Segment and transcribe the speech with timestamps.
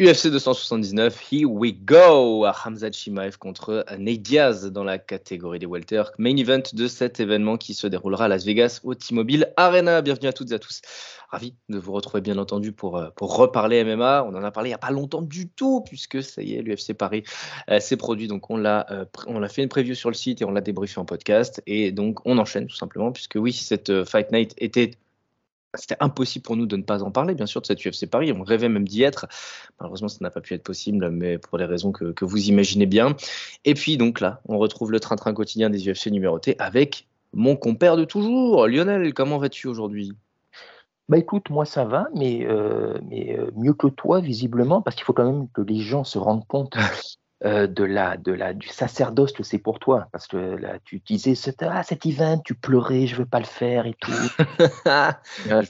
[0.00, 2.46] UFC 279, here we go!
[2.46, 6.04] Hamza Chimaev contre Nate Diaz dans la catégorie des welter.
[6.16, 10.00] Main event de cet événement qui se déroulera à Las Vegas au T-Mobile Arena.
[10.00, 10.80] Bienvenue à toutes et à tous.
[11.28, 14.24] Ravi de vous retrouver bien entendu pour, euh, pour reparler MMA.
[14.24, 16.62] On en a parlé il n'y a pas longtemps du tout puisque ça y est,
[16.62, 17.22] l'UFC Paris
[17.68, 18.26] euh, s'est produit.
[18.26, 20.62] Donc on l'a euh, on l'a fait une preview sur le site et on l'a
[20.62, 21.62] débriefé en podcast.
[21.66, 24.92] Et donc on enchaîne tout simplement puisque oui, cette Fight Night était
[25.74, 28.32] c'était impossible pour nous de ne pas en parler, bien sûr, de cette UFC Paris.
[28.32, 29.26] On rêvait même d'y être.
[29.78, 32.86] Malheureusement, ça n'a pas pu être possible, mais pour les raisons que, que vous imaginez
[32.86, 33.16] bien.
[33.64, 37.96] Et puis, donc là, on retrouve le train-train quotidien des UFC numérotés avec mon compère
[37.96, 38.66] de toujours.
[38.66, 40.12] Lionel, comment vas-tu aujourd'hui?
[41.08, 45.04] Bah écoute, moi ça va, mais, euh, mais euh, mieux que toi visiblement, parce qu'il
[45.04, 46.76] faut quand même que les gens se rendent compte
[47.44, 51.00] euh, de la, de la, du sacerdoce que c'est pour toi, parce que là tu
[51.00, 54.12] disais cet, ah, cet event, tu pleurais, je veux pas le faire et tout.
[55.50, 55.62] Euh,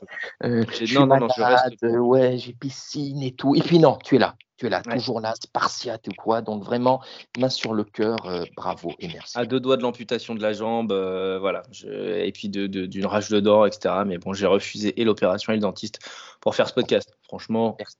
[0.44, 3.54] euh, J'ai- je suis non, non, non, je malade, reste- ouais, j'ai piscine et tout.
[3.54, 4.94] Et puis non, tu es là, tu es là, Ouais.
[4.96, 6.40] toujours là, spartiate ou quoi.
[6.42, 7.00] Donc vraiment,
[7.38, 9.38] main sur le cœur, euh, bravo et merci.
[9.38, 11.62] À deux doigts de l'amputation de la jambe, euh, voilà.
[11.70, 13.94] Je- et puis de- de- d'une rage de dents, etc.
[14.06, 15.98] Mais bon, j'ai refusé et l'opération et le dentiste
[16.40, 17.12] pour faire ce podcast.
[17.24, 17.96] Franchement, Merci.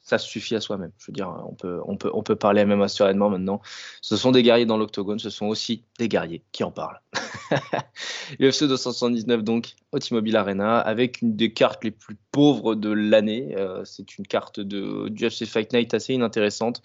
[0.00, 0.92] Ça suffit à soi-même.
[0.98, 3.60] Je veux dire, on peut, on peut, on peut parler même assurément maintenant.
[4.00, 7.00] Ce sont des guerriers dans l'octogone, ce sont aussi des guerriers qui en parlent.
[8.40, 13.54] UFC 279 donc au T-Mobile Arena avec une des cartes les plus pauvres de l'année.
[13.56, 16.82] Euh, c'est une carte de du UFC Fight Night assez inintéressante.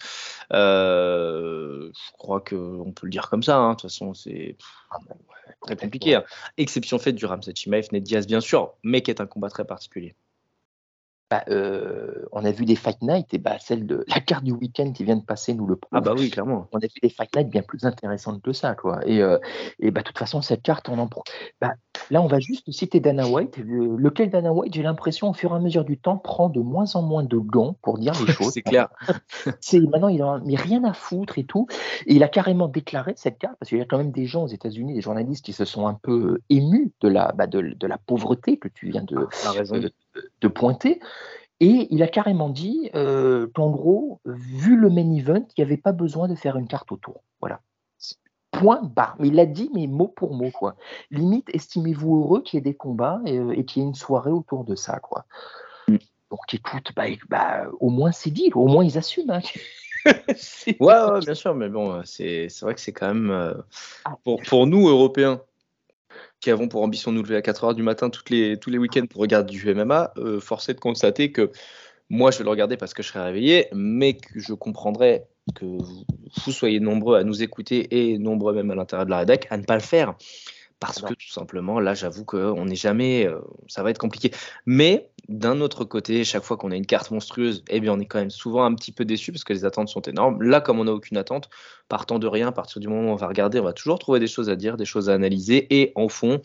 [0.52, 3.56] Euh, je crois que on peut le dire comme ça.
[3.56, 3.70] hein.
[3.70, 4.56] De toute façon, c'est
[5.62, 6.14] très compliqué.
[6.16, 6.24] hein.
[6.56, 9.64] Exception faite du Ramzat Chimaev, Ned Diaz bien sûr, mais qui est un combat très
[9.64, 10.14] particulier.
[11.30, 14.52] Bah, euh, on a vu des fight night et bah, celle de la carte du
[14.52, 15.90] week-end qui vient de passer nous le prouve.
[15.92, 16.66] Ah bah oui, clairement.
[16.72, 19.00] on a vu des fight night bien plus intéressantes que ça, quoi.
[19.06, 19.38] Et, euh,
[19.78, 21.22] et bah, de toute façon, cette carte, on en prend.
[21.60, 21.72] Bah,
[22.10, 23.58] là, on va juste citer Dana White.
[23.58, 26.60] Le- lequel Dana White, j'ai l'impression, au fur et à mesure du temps, prend de
[26.60, 28.52] moins en moins de gants pour dire les choses.
[28.52, 28.88] C'est clair.
[29.60, 31.66] C'est maintenant, il en a rien à foutre et tout.
[32.06, 34.44] Et il a carrément déclaré cette carte parce qu'il y a quand même des gens
[34.44, 37.60] aux États-Unis, des journalistes qui se sont un peu euh, émus de la, bah, de,
[37.60, 39.92] de la pauvreté que tu viens de, de,
[40.40, 41.00] de pointer.
[41.60, 45.76] Et il a carrément dit euh, qu'en gros, vu le main event, il n'y avait
[45.76, 47.22] pas besoin de faire une carte autour.
[47.40, 47.60] Voilà.
[48.52, 49.16] Point barre.
[49.18, 50.50] Mais il l'a dit, mais mot pour mot.
[50.50, 50.76] Quoi.
[51.10, 53.94] Limite, estimez-vous heureux qu'il y ait des combats et, euh, et qu'il y ait une
[53.94, 55.00] soirée autour de ça.
[55.00, 55.24] Quoi.
[55.88, 59.30] Donc écoute, bah, bah, au moins c'est dit, au moins ils assument.
[59.30, 59.40] hein.
[60.04, 63.52] Ouais, ouais, bien sûr, mais bon, c'est c'est vrai que c'est quand même euh,
[64.04, 64.16] Ah.
[64.24, 65.40] pour, pour nous Européens
[66.40, 68.78] qui avons pour ambition de nous lever à 4 heures du matin les, tous les
[68.78, 71.50] week-ends pour regarder du MMA, euh, force est de constater que
[72.10, 75.64] moi je vais le regarder parce que je serai réveillé, mais que je comprendrais que
[75.64, 76.04] vous,
[76.44, 79.56] vous soyez nombreux à nous écouter et nombreux même à l'intérieur de la rédac à
[79.56, 80.14] ne pas le faire.
[80.80, 81.08] Parce Non.
[81.08, 83.26] que tout simplement, là, j'avoue qu'on n'est jamais.
[83.26, 84.30] euh, ça va être compliqué.
[84.64, 88.06] Mais d'un autre côté, chaque fois qu'on a une carte monstrueuse, eh bien, on est
[88.06, 90.40] quand même souvent un petit peu déçu parce que les attentes sont énormes.
[90.42, 91.50] Là, comme on n'a aucune attente,
[91.88, 94.20] partant de rien, à partir du moment où on va regarder, on va toujours trouver
[94.20, 95.66] des choses à dire, des choses à analyser.
[95.80, 96.40] Et en fond,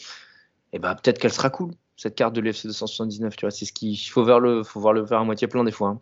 [0.73, 3.35] eh ben, peut-être qu'elle sera cool, cette carte de l'UFC 279.
[3.35, 5.63] Tu vois, c'est ce qu'il faut, voir le, faut voir le verre à moitié plein
[5.63, 5.89] des fois.
[5.89, 6.01] hein.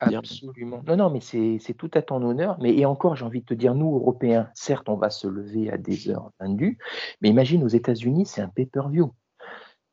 [0.00, 0.82] Absolument.
[0.86, 2.56] Non, non, mais c'est tout à ton honneur.
[2.60, 5.70] Mais et encore, j'ai envie de te dire, nous, Européens, certes, on va se lever
[5.70, 6.78] à des heures indues,
[7.20, 9.12] mais imagine aux États-Unis, c'est un pay-per-view.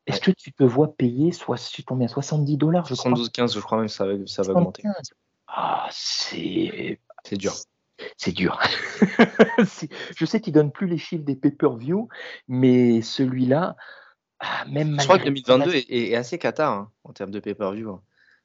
[0.06, 3.12] Est-ce que tu te vois payer soit, combien 70 dollars, je crois?
[3.12, 4.82] 72-15, je crois même que ça va, ça va augmenter.
[4.82, 5.10] 75.
[5.48, 7.52] Ah, c'est C'est dur.
[8.16, 8.58] c'est dur.
[10.16, 12.08] Je sais qu'ils donnent plus les chiffres des pay-per-view,
[12.48, 13.76] mais celui-là,
[14.40, 17.40] ah, même Je crois que malgré- 2022 est, est assez cata hein, en termes de
[17.40, 17.98] pay-per-view.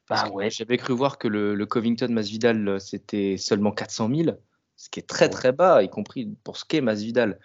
[0.10, 0.16] Hein.
[0.26, 0.50] Bah ouais.
[0.50, 4.38] J'avais cru voir que le, le Covington Masvidal euh, c'était seulement 400 000,
[4.76, 7.40] ce qui est très très bas, y compris pour ce qu'est Masvidal.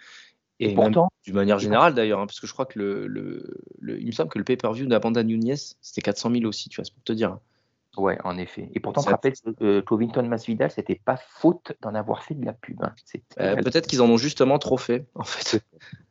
[0.59, 3.61] Et, Et pourtant, d'une manière générale d'ailleurs, hein, parce que je crois que le, le,
[3.79, 6.85] le- il me semble que le pay-per-view d'Amanda Nunes c'était 400 000 aussi, tu vois,
[6.85, 7.39] c'est pour te dire.
[7.97, 8.69] Ouais, en effet.
[8.73, 12.53] Et pourtant, je rappelle que Covington Masvidal, c'était pas faute d'en avoir fait de la
[12.53, 12.81] pub.
[12.83, 12.93] Hein.
[13.39, 15.61] Euh, peut-être qu'ils en ont justement trop fait, en fait.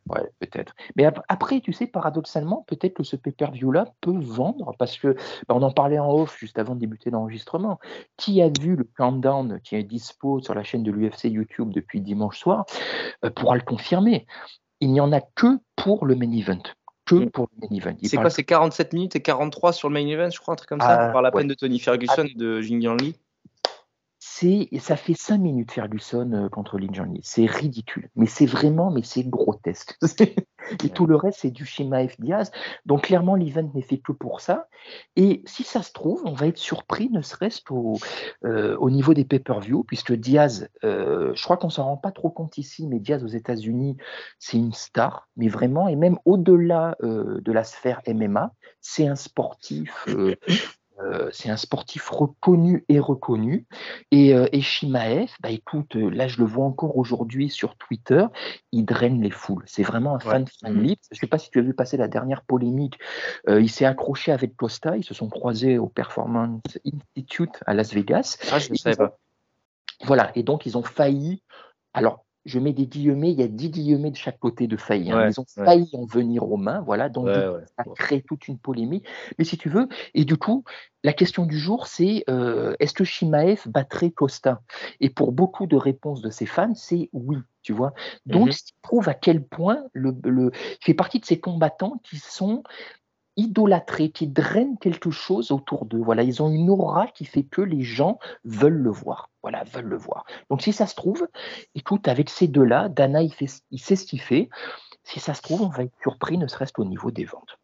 [0.09, 0.75] Ouais, peut-être.
[0.97, 5.15] Mais après, tu sais, paradoxalement, peut-être que ce pay-per-view-là peut vendre, parce que
[5.49, 7.79] bah, on en parlait en off juste avant de débuter l'enregistrement.
[8.17, 12.01] Qui a vu le countdown qui est dispo sur la chaîne de l'UFC YouTube depuis
[12.01, 12.65] dimanche soir
[13.25, 14.27] euh, pourra le confirmer.
[14.81, 16.63] Il n'y en a que pour le main event
[17.09, 17.31] que mm.
[17.31, 17.97] pour le main event.
[18.03, 20.69] C'est quoi C'est 47 minutes et 43 sur le main event, je crois, un truc
[20.69, 23.15] comme ça, ah, par la peine de Tony Ferguson et de Jing Lee
[24.79, 26.89] ça fait cinq minutes Ferguson euh, contre Lin.
[27.23, 29.99] C'est ridicule, mais c'est vraiment, mais c'est grotesque.
[30.85, 32.51] et tout le reste, c'est du schéma F Diaz.
[32.87, 34.69] Donc clairement, l'event n'est fait que pour ça.
[35.17, 37.99] Et si ça se trouve, on va être surpris, ne serait-ce qu'au
[38.45, 42.31] euh, au niveau des pay-per-view, puisque Diaz, euh, je crois qu'on s'en rend pas trop
[42.31, 43.97] compte ici, mais Diaz aux États-Unis,
[44.39, 50.07] c'est une star, mais vraiment, et même au-delà de la sphère MMA, c'est un sportif
[51.01, 53.67] euh, c'est un sportif reconnu et reconnu.
[54.11, 58.25] Et, euh, Shimaev, bah écoute, euh, là je le vois encore aujourd'hui sur Twitter,
[58.73, 59.63] il draine les foules.
[59.67, 60.83] C'est vraiment un fan fan mm.
[60.83, 61.01] libre.
[61.11, 62.99] Je ne sais pas si tu as vu passer la dernière polémique.
[63.49, 68.39] il s'est accroché avec Costa, ils se sont croisés au Performance Institute à Las Vegas.
[68.53, 69.17] Ah, je ne savais pas.
[70.05, 71.43] Voilà, et donc ils ont failli.
[71.93, 75.11] Alors, je mets des guillemets, il y a dix guillemets de chaque côté de failli.
[75.11, 75.29] Hein.
[75.29, 79.07] Ils ont failli en venir aux mains, voilà, donc ça crée toute une polémique.
[79.39, 80.65] Mais si tu veux, et du coup,
[81.05, 84.63] la question du jour, c'est euh, est-ce que Shimaev battrait Costa?
[85.01, 87.93] Et pour beaucoup de réponses de ses fans, c'est oui, tu vois.
[88.27, 88.53] Donc, mm
[88.83, 92.63] prouve à quel point le, le, il fait partie de ces combattants qui sont
[93.39, 96.03] idolâtrés, qui drainent quelque chose autour d'eux.
[96.03, 99.31] Voilà, ils ont une aura qui fait que les gens veulent le voir.
[99.43, 100.27] Voilà, veulent le voir.
[100.51, 101.27] Donc si ça se trouve,
[101.75, 104.51] écoute, avec ces deux-là, Dana, il, sait ce qu'il fait.
[105.05, 107.59] Si ça se trouve, on va être surpris, ne serait-ce qu'au niveau des ventes.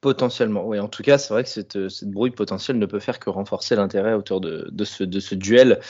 [0.00, 0.78] Potentiellement, oui.
[0.78, 3.76] En tout cas, c'est vrai que cette, cette brouille potentielle ne peut faire que renforcer
[3.76, 5.80] l'intérêt autour de ce duel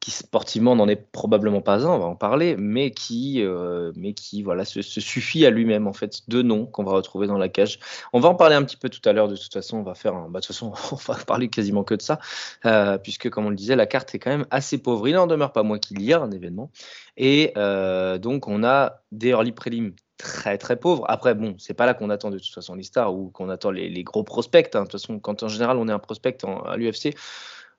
[0.00, 4.14] qui sportivement n'en est probablement pas un, on va en parler, mais qui, euh, mais
[4.14, 7.50] qui voilà, se, suffit à lui-même, en fait, deux noms qu'on va retrouver dans la
[7.50, 7.78] cage.
[8.14, 9.94] On va en parler un petit peu tout à l'heure, de toute façon, on va
[9.94, 12.18] faire bah, de toute façon, on va parler quasiment que de ça,
[12.64, 15.06] euh, puisque, comme on le disait, la carte est quand même assez pauvre.
[15.06, 16.70] Il n'en demeure pas moins qu'il y a un événement.
[17.18, 21.04] Et euh, donc, on a des early prélims très très pauvres.
[21.08, 23.70] Après, bon, c'est pas là qu'on attend de toute façon les stars ou qu'on attend
[23.70, 24.74] les, gros prospects.
[24.74, 24.80] Hein.
[24.80, 27.14] De toute façon, quand en général on est un prospect à l'UFC,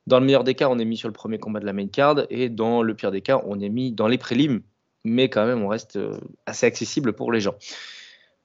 [0.08, 1.88] dans le meilleur des cas, on est mis sur le premier combat de la main
[1.88, 4.62] card et dans le pire des cas, on est mis dans les prélims,
[5.04, 7.56] mais quand même, on reste euh, assez accessible pour les gens.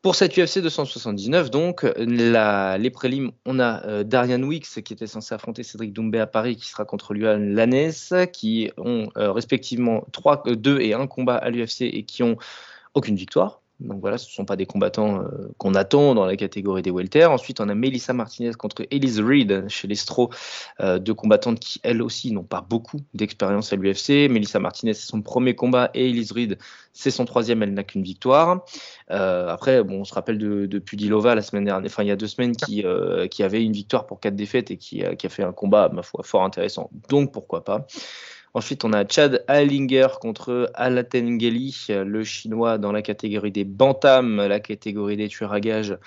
[0.07, 5.35] Pour cette UFC 279, donc, les prélims, on a euh, Darian Wicks qui était censé
[5.35, 7.93] affronter Cédric Doumbé à Paris, qui sera contre Luan Lanes,
[8.33, 12.37] qui ont euh, respectivement 3, 2 et 1 combat à l'UFC et qui ont
[12.95, 13.63] aucune victoire.
[13.81, 16.91] Donc voilà, ce ne sont pas des combattants euh, qu'on attend dans la catégorie des
[16.91, 17.27] welter.
[17.27, 20.31] Ensuite, on a Melissa Martinez contre Elise Reed chez les Stro,
[20.81, 24.31] euh, deux combattantes qui, elles aussi, n'ont pas beaucoup d'expérience à l'UFC.
[24.31, 26.59] Melissa Martinez, c'est son premier combat et Elise Reed,
[26.95, 28.65] c'est son troisième, elle n'a qu'une victoire.
[29.11, 32.17] Euh, après, bon, on se rappelle de, Pudilova la semaine dernière, enfin il y a
[32.17, 32.85] deux semaines, qui,
[33.31, 36.03] qui avait une victoire pour quatre défaites et qui, qui a fait un combat, ma
[36.03, 36.91] foi, fort intéressant.
[37.09, 37.87] Donc pourquoi pas.
[38.57, 44.61] Ensuite, on a Chad Heilinger contre Alatengeli, le chinois dans la catégorie des bantams, la
[44.61, 45.99] catégorie des tueurs à gages,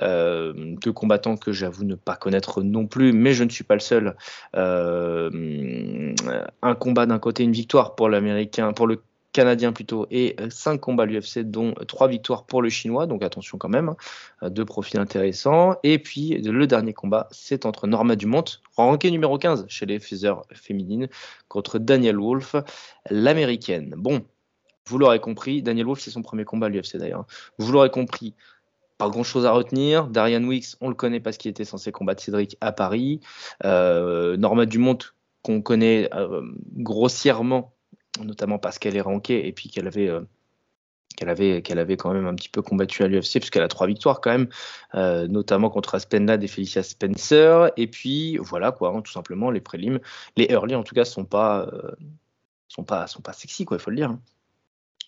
[0.00, 3.74] euh, deux combattants que j'avoue ne pas connaître non plus, mais je ne suis pas
[3.74, 4.16] le seul.
[4.56, 6.14] Euh,
[6.62, 10.78] un combat d'un côté, une victoire pour l'américain, pour le canadien plutôt, et 5 euh,
[10.78, 13.94] combats à l'UFC, dont 3 victoires pour le chinois, donc attention quand même,
[14.42, 15.76] hein, deux profils intéressants.
[15.82, 18.44] Et puis le dernier combat, c'est entre Norma Dumont,
[18.76, 21.08] ranké numéro 15 chez les faiseurs féminines,
[21.48, 22.56] contre Daniel Wolf,
[23.08, 23.94] l'américaine.
[23.96, 24.24] Bon,
[24.86, 27.26] vous l'aurez compris, Daniel Wolf, c'est son premier combat à l'UFC d'ailleurs.
[27.58, 28.34] Vous l'aurez compris,
[28.98, 30.08] pas grand chose à retenir.
[30.08, 33.20] Darian Wicks, on le connaît parce qu'il était censé combattre Cédric à Paris.
[33.64, 34.98] Euh, Norma Dumont,
[35.42, 36.42] qu'on connaît euh,
[36.76, 37.72] grossièrement
[38.18, 40.22] notamment parce qu'elle est rankée et puis qu'elle avait euh,
[41.22, 44.30] avait, avait quand même un petit peu combattu à l'UFC, puisqu'elle a trois victoires quand
[44.30, 44.48] même,
[44.94, 47.70] euh, notamment contre Aspenad et Felicia Spencer.
[47.76, 50.00] Et puis voilà quoi, hein, tout simplement les prélims,
[50.36, 51.92] les early en tout cas sont pas, euh,
[52.68, 54.16] sont pas, sont pas sexy quoi, il faut le dire.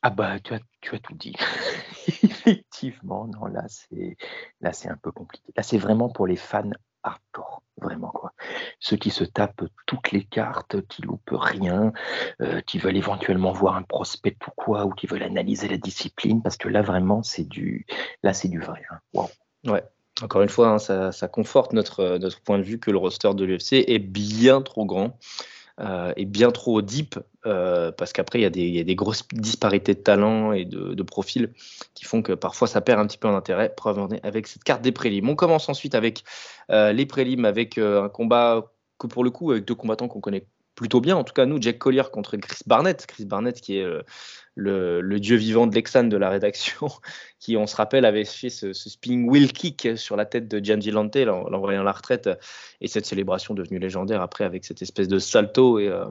[0.02, 1.36] Ah bah tu as, tu as tout dit.
[2.08, 4.16] Effectivement, non là c'est
[4.60, 5.52] là c'est un peu compliqué.
[5.56, 6.70] Là c'est vraiment pour les fans
[7.02, 8.32] hardcore, vraiment quoi.
[8.80, 11.92] Ceux qui se tapent toutes les cartes, qui loupent rien,
[12.40, 16.42] euh, qui veulent éventuellement voir un prospect ou quoi, ou qui veulent analyser la discipline,
[16.42, 17.86] parce que là vraiment c'est du,
[18.22, 18.82] là c'est du vrai.
[18.90, 19.26] Hein.
[19.64, 19.82] Ouais.
[20.20, 23.44] Encore une fois, hein, ça, conforte notre, notre point de vue que le roster de
[23.44, 25.18] l'UFC est bien trop grand
[25.82, 30.00] euh, est bien trop deep euh, parce qu'après il y, a des grosses disparités de
[30.00, 31.52] talent et de, de, profils
[31.94, 33.72] qui font que parfois ça perd un petit peu en intérêt.
[33.74, 35.28] Preuve en avec cette carte des prélims.
[35.28, 36.22] On commence ensuite avec
[36.70, 40.46] euh, les prélims avec un combat que pour le coup, avec deux combattants qu'on connaît
[40.76, 41.16] plutôt bien.
[41.16, 43.04] En tout cas, nous, Jack Collier contre Chris Barnett.
[43.06, 43.86] Chris Barnett, qui est
[44.58, 46.88] euh, le, dieu vivant de l'Exan de la rédaction,
[47.38, 50.80] qui, on se rappelle, avait fait ce, spinning wheel kick sur la tête de Gian
[50.80, 52.28] Gillante, l'envoyant à la retraite,
[52.80, 56.06] et cette célébration devenue légendaire après avec cette espèce de salto et, euh,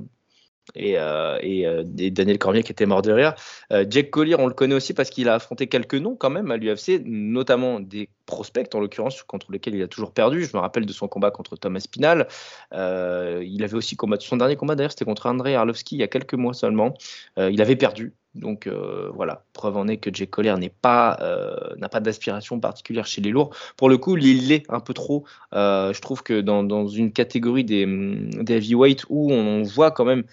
[0.75, 3.35] et, euh, euh, et, Daniel Cormier qui était mort de rire.
[3.71, 6.51] Euh, Jack Collier, on le connaît aussi parce qu'il a affronté quelques noms quand même
[6.51, 10.45] à l'UFC, notamment des prospects en l'occurrence contre lesquels il a toujours perdu.
[10.45, 12.27] Je me rappelle de son combat contre Thomas Spinal.
[12.71, 16.07] il avait aussi combattu son dernier combat d'ailleurs, c'était contre Andrei Arlovski il y a
[16.07, 16.93] quelques mois seulement.
[17.37, 21.75] il avait perdu, donc euh, voilà, preuve en est que Jake Collier n'est pas euh,
[21.77, 23.53] n'a pas d'aspiration particulière chez les lourds.
[23.75, 25.25] Pour le coup, il l'est un peu trop.
[25.53, 30.23] Euh, je trouve que dans, une catégorie des, des heavyweights où on voit quand même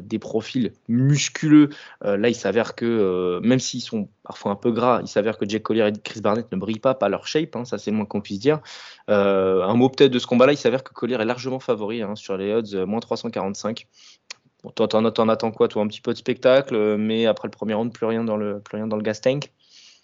[0.00, 1.68] des profils musculeux,
[2.02, 5.62] là il s'avère que même s'ils sont parfois un peu gras, il s'avère que Jake
[5.62, 8.06] Collier et Chris Barnett ne brillent pas par leur shape, hein, ça c'est le moins
[8.06, 8.60] qu'on puisse dire.
[9.08, 12.38] un mot peut-être de ce combat-là, il s'avère que Collier est largement favori hein, sur
[12.38, 13.86] les odds, moins 345.
[14.74, 17.74] Toi, t'en, attends quoi, toi Un petit peu de spectacle, euh, mais après le premier
[17.74, 19.50] round, plus rien dans le, plus rien dans le gas tank?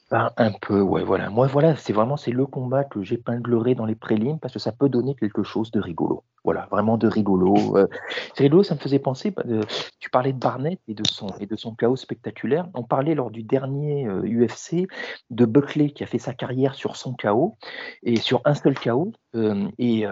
[0.09, 1.31] Ben, un peu, ouais, voilà.
[1.31, 4.71] Moi, voilà, c'est vraiment c'est le combat que j'épinglerai dans les prélims parce que ça
[4.71, 6.23] peut donner quelque chose de rigolo.
[6.45, 7.77] Voilà, vraiment de rigolo.
[7.77, 7.89] Euh,
[8.35, 9.35] c'est rigolo, ça me faisait penser.
[9.47, 9.63] Euh,
[9.99, 12.69] tu parlais de Barnett et de son et de son chaos spectaculaire.
[12.75, 14.87] On parlait lors du dernier UFC
[15.31, 17.57] de Buckley qui a fait sa carrière sur son chaos
[18.05, 19.13] et sur un seul chaos.
[19.35, 20.07] et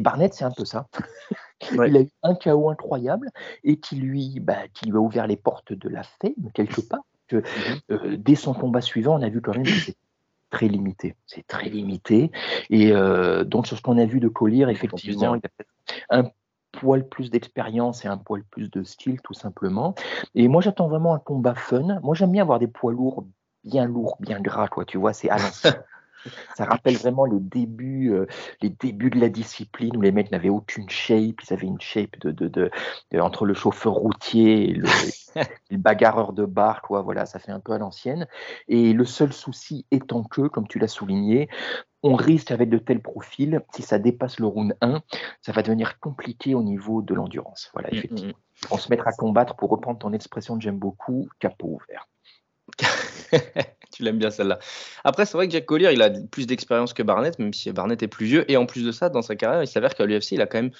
[0.00, 0.88] Barnett, c'est un peu ça.
[1.72, 3.30] Il a eu un chaos incroyable
[3.64, 7.02] et qui lui, bah, qui lui a ouvert les portes de la fame quelque part.
[7.26, 7.42] Que, mhm.
[7.90, 9.96] euh, dès son combat suivant, on a vu quand même que c'est
[10.50, 11.14] très limité.
[11.26, 12.30] C'est très limité.
[12.70, 15.42] Et euh, donc, sur ce qu'on a vu de Collier, effectivement, il
[16.10, 16.30] a un
[16.72, 19.94] poil plus d'expérience et un poil plus de style, tout simplement.
[20.34, 22.00] Et moi, j'attends vraiment un combat fun.
[22.02, 23.26] Moi, j'aime bien avoir des poids lourds,
[23.64, 24.84] bien lourds, bien gras, quoi.
[24.84, 25.36] Tu vois, c'est à.
[26.56, 28.26] Ça rappelle vraiment les débuts, euh,
[28.60, 32.18] les débuts de la discipline où les mecs n'avaient aucune shape, ils avaient une shape
[32.20, 32.70] de, de, de,
[33.20, 34.74] entre le chauffeur routier et
[35.70, 37.02] le, bagarreur de bar, quoi.
[37.02, 38.26] Voilà, ça fait un peu à l'ancienne.
[38.68, 41.48] Et le seul souci étant que, comme tu l'as souligné,
[42.02, 45.00] on risque avec de tels profils, si ça dépasse le round 1,
[45.40, 47.70] ça va devenir compliqué au niveau de l'endurance.
[47.72, 48.32] Voilà, mm, mm, effectivement.
[48.32, 48.66] Mm.
[48.70, 52.08] On se mettra à combattre, pour reprendre ton expression que j'aime beaucoup, capot ouvert.
[53.92, 54.58] tu l'aimes bien celle-là.
[55.04, 58.02] Après, c'est vrai que Jack Collier, il a plus d'expérience que Barnett, même si Barnett
[58.02, 58.50] est plus vieux.
[58.50, 60.62] Et en plus de ça, dans sa carrière, il s'avère qu'à l'UFC, il a quand
[60.62, 60.72] même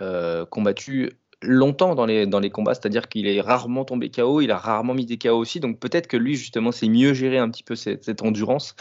[0.00, 1.10] euh, combattu
[1.42, 4.94] longtemps dans les, dans les combats, c'est-à-dire qu'il est rarement tombé KO, il a rarement
[4.94, 7.76] mis des KO aussi, donc peut-être que lui justement c'est mieux gérer un petit peu
[7.76, 8.74] cette, endurance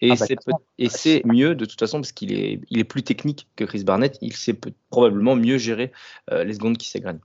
[0.00, 0.26] et ah bah,
[0.88, 4.18] c'est mieux de toute façon parce qu'il est, il est plus technique que Chris Barnett,
[4.20, 4.58] il sait
[4.90, 5.92] probablement mieux gérer
[6.30, 7.20] euh, les secondes qui s'égrènent.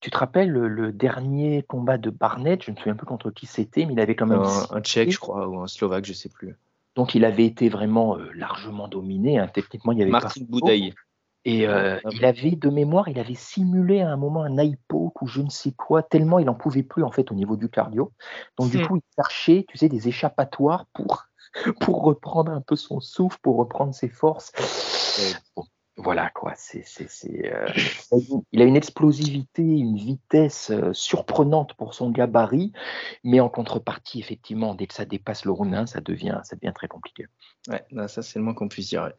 [0.00, 3.46] Tu te rappelles le, dernier combat de Barnett, je ne me souviens plus contre qui
[3.46, 4.42] c'était, mais il avait quand même.
[4.70, 6.56] Un, Tchèque, je crois, ou un Slovaque, je ne sais plus.
[6.94, 9.38] Donc il avait été vraiment euh, largement dominé.
[9.38, 9.48] Hein.
[9.52, 10.92] Techniquement, il y avait Martin Boudaille.
[11.44, 15.26] Et euh, il avait, de mémoire, il avait simulé à un moment un hypoke ou
[15.26, 18.12] je ne sais quoi, tellement il n'en pouvait plus en fait au niveau du cardio.
[18.58, 18.86] Donc du hmm.
[18.86, 21.24] coup, il cherchait, tu sais, des échappatoires pour,
[21.80, 24.52] pour reprendre un peu son souffle, pour reprendre ses forces.
[26.00, 26.54] Voilà, quoi.
[26.56, 26.84] C'est,
[27.44, 27.66] euh,
[28.52, 32.72] il a une explosivité, une vitesse euh, surprenante pour son gabarit,
[33.24, 36.86] mais en contrepartie, effectivement, dès que ça dépasse le round ça devient, ça devient très
[36.86, 37.26] compliqué.
[37.68, 39.10] Ouais, ça, c'est le moins qu'on puisse dire.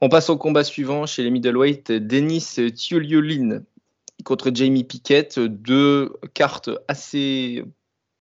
[0.00, 1.90] On passe au combat suivant chez les middleweight.
[1.90, 3.62] Denis Tioliolin
[4.24, 5.40] contre Jamie Pickett.
[5.40, 7.64] Deux cartes assez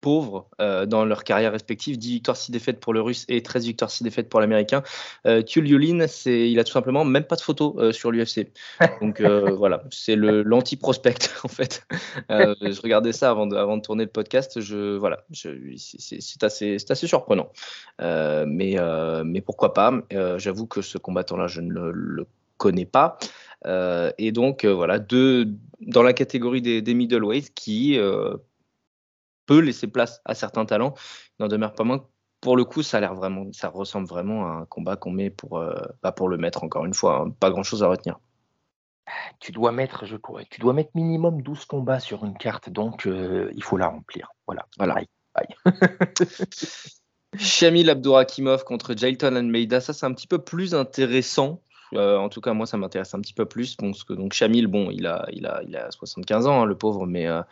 [0.02, 1.96] pauvres euh, dans leur carrière respective.
[1.96, 4.82] 10 victoires, 6 défaites pour le russe et 13 victoires, 6 défaites pour l'américain.
[5.26, 5.42] Euh,
[6.08, 8.48] c'est, il a tout simplement même pas de photo euh, sur l'UFC.
[9.00, 11.86] Donc euh, voilà, c'est le, l'anti-prospect en fait.
[12.28, 14.60] je regardais ça avant de, avant de tourner le podcast.
[14.60, 17.48] Je, voilà, c'est, assez, c'est assez surprenant.
[18.00, 18.76] mais,
[19.24, 19.94] mais pourquoi pas?
[20.36, 22.26] J'avoue que ce combattant-là, je ne le,
[22.58, 23.18] connais pas.
[24.18, 25.48] et donc voilà, deux
[25.80, 27.98] dans la catégorie des, des middleweights qui
[29.46, 30.94] peut laisser place à certains talents.
[31.38, 32.06] Il n'en demeure pas moins
[32.42, 35.30] pour le coup, ça a l'air vraiment, ça ressemble vraiment à un combat qu'on met
[35.30, 37.30] pour, euh, pas pour le mettre encore une fois, hein.
[37.30, 38.18] pas grand chose à retenir.
[39.38, 43.06] Tu dois mettre, je crois, tu dois mettre minimum 12 combats sur une carte, donc
[43.06, 44.32] euh, il faut la remplir.
[44.46, 44.66] Voilà.
[44.76, 44.96] voilà.
[47.38, 51.62] Shamil Abdourakimov contre Jailton Almeida, ça c'est un petit peu plus intéressant
[51.94, 53.76] euh, en tout cas, moi, ça m'intéresse un petit peu plus.
[53.76, 56.76] Bon, que, donc, Chamil, bon, il a, il a, il a 75 ans, hein, le
[56.76, 57.42] pauvre, mais euh,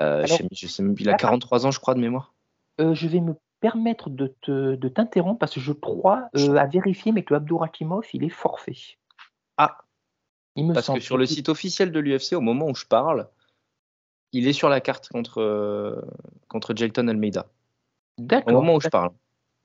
[0.00, 2.32] euh je sais il a 43 ans, je crois, de mémoire.
[2.78, 7.22] Je vais me permettre de, te, de t'interrompre parce que je crois à vérifier, mais
[7.22, 8.76] que Abdourakimov, il est forfait.
[9.56, 9.78] Ah,
[10.56, 13.28] il me parce que sur le site officiel de l'UFC, au moment où je parle,
[14.32, 16.04] il est sur la carte contre,
[16.48, 17.46] contre Jelton Almeida.
[18.18, 18.52] D'accord.
[18.52, 19.10] Au moment où je parle.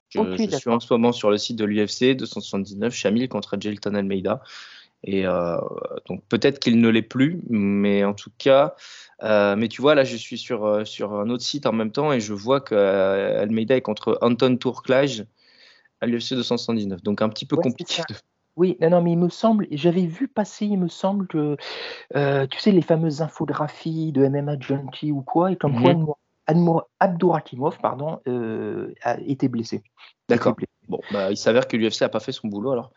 [0.09, 4.41] Je, suis en ce moment sur le site de l'UFC 279 Chamil contre Jelton Almeida.
[5.03, 5.23] Et
[6.07, 8.73] donc peut-être qu'il ne l'est plus, mais en tout cas,
[9.21, 12.19] mais tu vois, là, je suis sur, sur un autre site en même temps et
[12.19, 15.25] je vois que Almeida est contre Anton Tourklage
[16.01, 17.03] à l'UFC 279.
[17.03, 18.01] Donc un petit peu compliqué.
[18.57, 21.57] Oui, non, non, mais il me semble, j'avais vu passer, il me semble que,
[22.15, 26.05] euh, tu sais, les fameuses infographies de MMA Junkie ou quoi, et comme mmh.
[26.05, 26.17] quoi
[26.99, 29.83] Abdourakimov, pardon, euh, a été blessé.
[30.29, 30.55] D'accord.
[30.87, 32.91] Bon, bah, il s'avère que l'UFC n'a pas fait son boulot alors.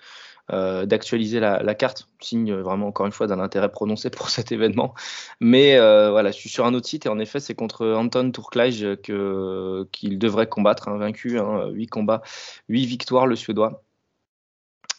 [0.52, 4.94] Euh, d'actualiser la, carte, signe vraiment encore une fois d'un intérêt prononcé pour cet événement.
[5.40, 8.86] Mais voilà, je suis sur un autre site et en effet c'est contre Anton Tourklage
[9.02, 12.22] qu'il devrait combattre, un vaincu, hein, 8 combats,
[12.68, 13.82] 8 victoires le Suédois.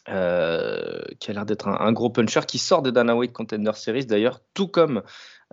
[0.10, 4.08] Euh, qui a l'air d'être un, gros puncher, qui sort des Dana White Contender Series
[4.08, 5.04] d'ailleurs, tout comme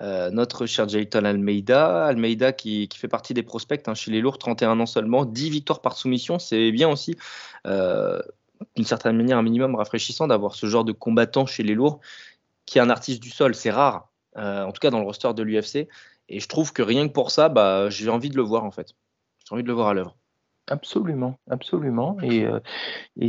[0.00, 2.07] euh, notre cher Jayton Almeida.
[2.07, 5.81] Almeida qui, fait partie des prospects hein, chez les lourds, 31 ans seulement, 10 victoires
[5.81, 7.17] par soumission, c'est bien aussi.
[7.67, 8.21] Euh,
[8.76, 12.00] d'une certaine manière, un minimum rafraîchissant d'avoir ce genre de combattant chez les lourds
[12.67, 15.43] qui est un artiste du sol, c'est rare, en tout cas dans le roster de
[15.43, 15.88] l'UFC.
[16.28, 18.71] Et je trouve que rien que pour ça, bah, j'ai envie de le voir en
[18.71, 18.95] fait.
[19.47, 20.17] J'ai envie de le voir à l'œuvre.
[20.71, 22.19] Absolument, absolument.
[22.23, 22.61] Et, euh,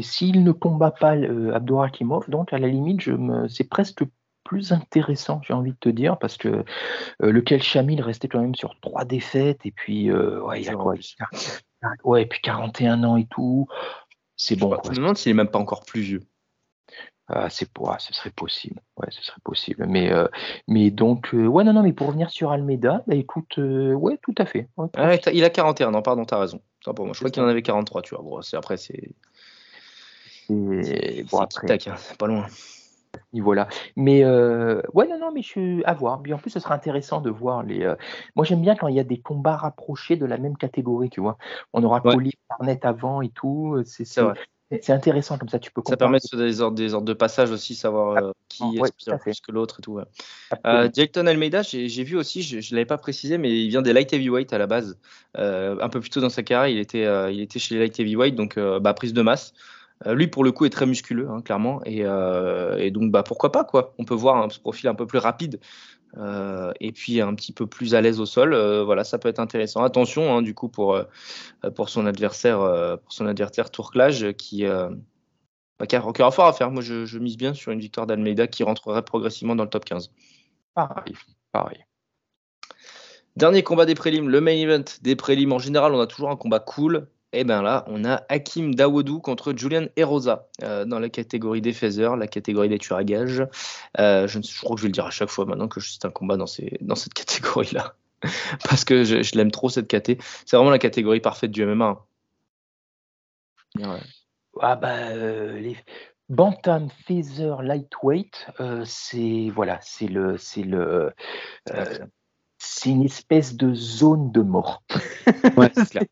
[0.02, 1.58] s'il ne combat pas euh,
[2.28, 4.04] donc à la limite, je me, c'est presque
[4.50, 8.56] plus intéressant, j'ai envie de te dire, parce que euh, lequel Chamil restait quand même
[8.56, 10.96] sur trois défaites, et puis ouais, il a quoi
[12.03, 13.68] Ouais, et puis 41 ans et tout.
[14.36, 14.75] C'est bon.
[14.86, 16.24] Je me demande s'il est même pas encore plus vieux.
[17.27, 18.82] Ah, c'est pour, ce serait possible.
[18.98, 19.86] Ouais, ce serait possible.
[19.88, 20.12] Mais,
[20.68, 24.46] mais donc, ouais, non, non, mais pour revenir sur Almeida, bah, écoute, ouais, tout à
[24.46, 24.68] fait.
[24.98, 26.60] Ah, il a 41 ans, pardon, t'as raison.
[26.84, 27.13] pour moi.
[27.13, 28.24] Je crois qu'il en avait 43, tu vois.
[28.24, 29.12] Bon, après, c'est.
[30.50, 31.72] Bon, après.
[31.72, 32.48] Hein, c'est pas loin.
[33.34, 33.68] Niveau-là.
[33.96, 36.22] Mais ouais, non, non, mais je suis à voir.
[36.22, 37.94] Puis en plus, ce sera intéressant de voir les.
[38.36, 41.22] Moi, j'aime bien quand il y a des combats rapprochés de la même catégorie, tu
[41.22, 41.38] vois.
[41.74, 42.32] On aura ouais.
[42.50, 43.82] Barnett avant et tout.
[43.86, 44.06] C'est
[44.82, 47.50] c'est intéressant comme ça, tu peux Ça permet de des ordres, des ordres de passage
[47.50, 49.94] aussi, savoir euh, qui ouais, plus que l'autre et tout.
[49.94, 50.04] Ouais.
[50.68, 54.14] Euh, Almeida, j'ai vu aussi, je ne l'avais pas précisé, mais il vient des light
[54.14, 55.00] heavyweight à la base.
[55.38, 57.82] Euh, un peu plus tôt dans sa carrière, il était, euh, il était chez les
[57.82, 59.54] light heavyweight, donc bah, prise de masse.
[60.05, 61.81] Lui, pour le coup, est très musculeux, hein, clairement.
[61.85, 63.94] Et, et, donc, bah, pourquoi pas, quoi.
[63.98, 65.59] On peut voir un profil un peu plus rapide
[66.18, 68.53] euh, et puis un petit peu plus à l'aise au sol.
[68.53, 69.83] Euh, voilà, ça peut être intéressant.
[69.83, 71.03] Attention, hein, du coup, pour, euh,
[71.75, 72.59] pour son adversaire,
[73.03, 76.72] pour son adversaire Tourclage, qui, bah, qui, a, fort à faire.
[76.72, 80.12] Moi, je, mise bien sur une victoire d'Almeida qui rentrerait progressivement dans le top 15.
[80.74, 81.16] Pareil,
[81.51, 81.85] pareil.
[83.35, 85.53] Dernier combat des prélims, le main event des prélims.
[85.53, 87.07] En général, on a toujours un combat cool.
[87.31, 91.61] Et eh bien là, on a Hakim Dawoudou contre Julian Erosa euh, dans la catégorie
[91.61, 93.46] des faiseurs, la catégorie des tueurs à gages.
[94.00, 96.09] Euh, je, crois que je vais le dire à chaque fois maintenant que c'est un
[96.09, 97.94] combat dans, ces, dans cette catégorie-là.
[98.68, 100.25] Parce que je, l'aime trop cette catégorie.
[100.48, 102.03] C'est vraiment la catégorie parfaite du MMA.
[103.83, 104.00] Hein.
[104.59, 105.77] Ah bah, euh, les
[106.29, 108.48] Bantam, Feather, Lightweight,
[108.85, 111.13] c'est voilà, c'est le, c'est le,
[112.57, 114.81] c'est une espèce de zone de mort.
[115.57, 116.03] ouais, c'est clair.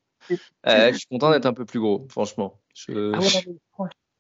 [0.67, 2.59] Euh, je suis content d'être un peu plus gros, franchement.
[3.13, 3.19] Ah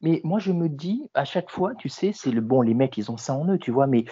[0.01, 2.97] mais, moi, je me dis, à chaque fois, tu sais, c'est le bon, les mecs,
[2.97, 4.05] ils ont ça en eux, tu vois, mais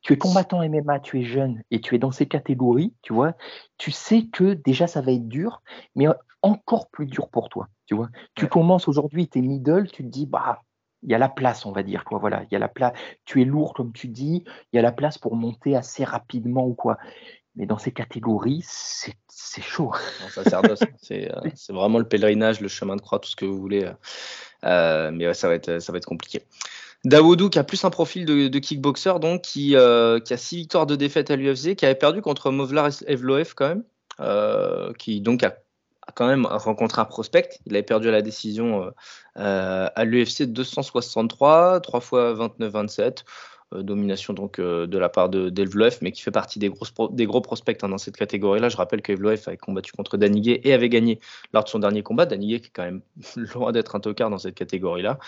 [0.00, 3.34] tu es combattant MMA, tu es jeune et tu es dans ces catégories, tu vois,
[3.76, 5.62] tu sais que déjà ça va être dur,
[5.94, 6.06] mais
[6.42, 8.08] encore plus dur pour toi, tu vois.
[8.34, 10.62] Tu commences aujourd'hui, tu es middle, tu te dis, bah,
[11.02, 12.92] il y a la place, on va dire, quoi, voilà, il y a la place,
[13.24, 16.66] tu es lourd, comme tu dis, il y a la place pour monter assez rapidement
[16.66, 16.98] ou quoi.
[17.56, 19.92] Mais dans ces catégories, c'est chaud.
[20.36, 20.76] euh,
[21.54, 23.84] c'est vraiment le pèlerinage, le chemin de croix, tout ce que vous voulez.
[23.84, 23.92] Euh,
[24.64, 26.42] euh, mais ça, va être, ça va être compliqué.
[27.04, 30.96] Dawoudou qui a plus un profil de, kickboxer, donc qui, qui a six victoires de
[30.96, 35.56] défaite à l'UFC, qui avait perdu contre Movlar Evloev quand même, qui donc a,
[36.14, 37.60] quand même rencontré un prospect.
[37.64, 38.90] Il avait perdu à la décision
[39.36, 43.24] à l'UFC 263, 3 fois 29-27.
[43.74, 45.52] Euh, domination donc euh, de la part de
[46.00, 48.68] mais qui fait partie des, gros, des gros prospects hein, dans cette catégorie-là.
[48.68, 51.18] Je rappelle qu'Evloev avait combattu contre Daniguet et avait gagné
[51.52, 52.26] lors de son dernier combat.
[52.26, 53.00] Daniguet qui est quand même
[53.54, 55.18] loin d'être un tocard dans cette catégorie-là.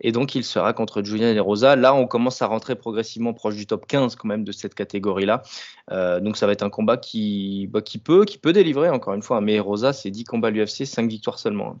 [0.00, 1.74] Et donc il sera contre Julian et Rosa.
[1.74, 5.42] Là, on commence à rentrer progressivement proche du top 15 quand même de cette catégorie-là.
[5.90, 9.14] Euh, donc ça va être un combat qui, bah, qui, peut, qui peut délivrer encore
[9.14, 9.40] une fois.
[9.40, 11.70] Mais Rosa, c'est 10 combats à l'UFC, 5 victoires seulement.
[11.70, 11.80] Hein.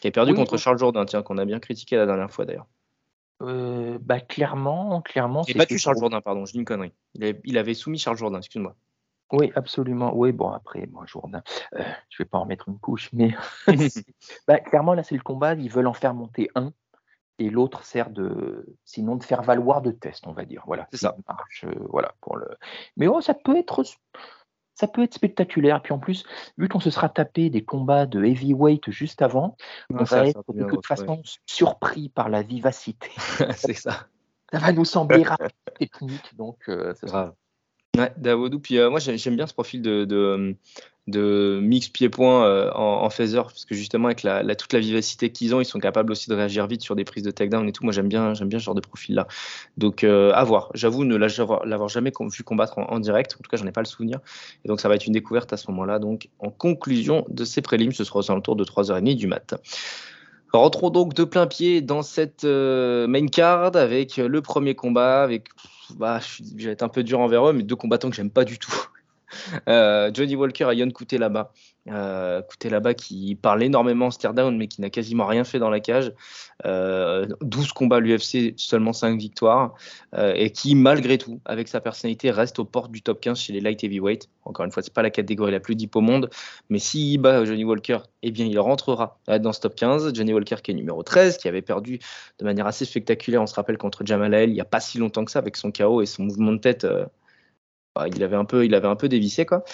[0.00, 2.66] Qui a perdu contre Charles Jourdain, tiens, qu'on a bien critiqué la dernière fois d'ailleurs.
[3.42, 5.42] Euh, bah, clairement, clairement.
[5.48, 6.92] Il n'a pas Charles Jourdain, pardon, je dis une connerie.
[7.44, 8.76] Il avait, soumis Charles Jourdain, excuse-moi.
[9.32, 10.12] Oui, absolument.
[10.14, 11.42] Oui, bon, après, moi, Jourdain,
[11.74, 13.34] euh, je ne vais pas en mettre une couche, mais
[14.48, 15.54] bah, clairement, là, c'est le combat.
[15.54, 16.72] Ils veulent en faire monter un
[17.38, 20.62] et l'autre sert de, sinon, de faire valoir de test, on va dire.
[20.66, 20.86] Voilà.
[20.90, 21.16] C'est ça.
[21.26, 22.46] Marche, euh, voilà, pour le...
[22.98, 23.82] Mais oh, ça peut être
[24.80, 25.82] ça peut être spectaculaire.
[25.82, 26.24] Puis en plus,
[26.56, 29.56] vu qu'on se sera tapé des combats de heavyweight juste avant,
[29.90, 33.10] on va être de toute façon surpris par la vivacité.
[33.56, 34.06] c'est ça.
[34.50, 37.34] ça va nous sembler rapide, technique, donc euh, ça sera-.
[38.00, 38.12] Ouais.
[38.62, 40.04] Puis euh, moi, j'ai- j'aime bien ce profil de,
[41.06, 44.20] de mix pied-point euh, en, en phaser, parce que justement, avec
[44.56, 47.22] toute la vivacité qu'ils ont, ils sont capables aussi de réagir vite sur des prises
[47.22, 47.84] de takedown et tout.
[47.84, 49.26] Moi, j'aime bien, ce genre de profil-là.
[49.76, 50.70] Donc, euh, à voir.
[50.74, 53.36] J'avoue ne l'avoir jamais vu combattre en, direct.
[53.38, 54.20] En tout cas, j'en ai pas le souvenir.
[54.64, 55.98] Et donc, ça va être une découverte à ce moment-là.
[55.98, 59.54] Donc, en conclusion de ces prélims, ce sera aux alentours de 3h30 du mat.
[60.52, 65.22] Rentrons donc de plein pied dans cette euh, main card avec euh, le premier combat.
[65.22, 65.44] Avec,
[65.96, 68.44] bah, je vais être un peu dur envers eux, mais deux combattants que j'aime pas
[68.44, 68.72] du tout.
[69.68, 71.52] Euh, Johnny Walker et Yon Couté là-bas.
[71.88, 75.80] Euh, là-bas qui parle énormément en stare-down, mais qui n'a quasiment rien fait dans la
[75.80, 76.12] cage.
[76.66, 79.74] Euh, 12 combats à l'UFC, seulement 5 victoires.
[80.14, 83.52] Euh, et qui, malgré tout, avec sa personnalité, reste aux portes du top 15 chez
[83.52, 84.28] les light heavyweight.
[84.44, 86.28] Encore une fois, c'est pas la catégorie la plus deep au monde.
[86.68, 90.14] Mais s'il bat Johnny Walker, eh bien, il rentrera euh, dans ce top 15.
[90.14, 91.98] Johnny Walker qui est numéro 13, qui avait perdu
[92.38, 94.98] de manière assez spectaculaire, on se rappelle, contre Jamal Hill il n'y a pas si
[94.98, 96.86] longtemps que ça, avec son KO et son mouvement de tête.
[98.08, 99.64] Il avait un peu, il avait un peu dévissé quoi.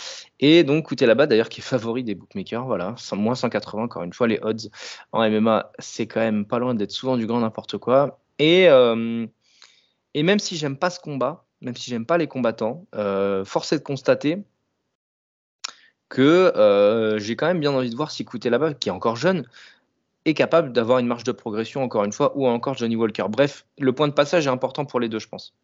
[0.41, 4.13] Et donc Couté là-bas d'ailleurs qui est favori des bookmakers, voilà, moins 180 encore une
[4.13, 4.71] fois les odds
[5.13, 8.21] en MMA, c'est quand même pas loin d'être souvent du grand n'importe quoi.
[8.39, 9.27] Et euh,
[10.15, 13.73] et même si j'aime pas ce combat, même si j'aime pas les combattants, euh, force
[13.73, 14.39] est de constater
[16.09, 16.23] que
[16.57, 19.47] euh, j'ai quand même bien envie de voir si Couté là-bas, qui est encore jeune,
[20.25, 23.27] est capable d'avoir une marge de progression encore une fois, ou encore Johnny Walker.
[23.29, 25.55] Bref, le point de passage est important pour les deux, je pense.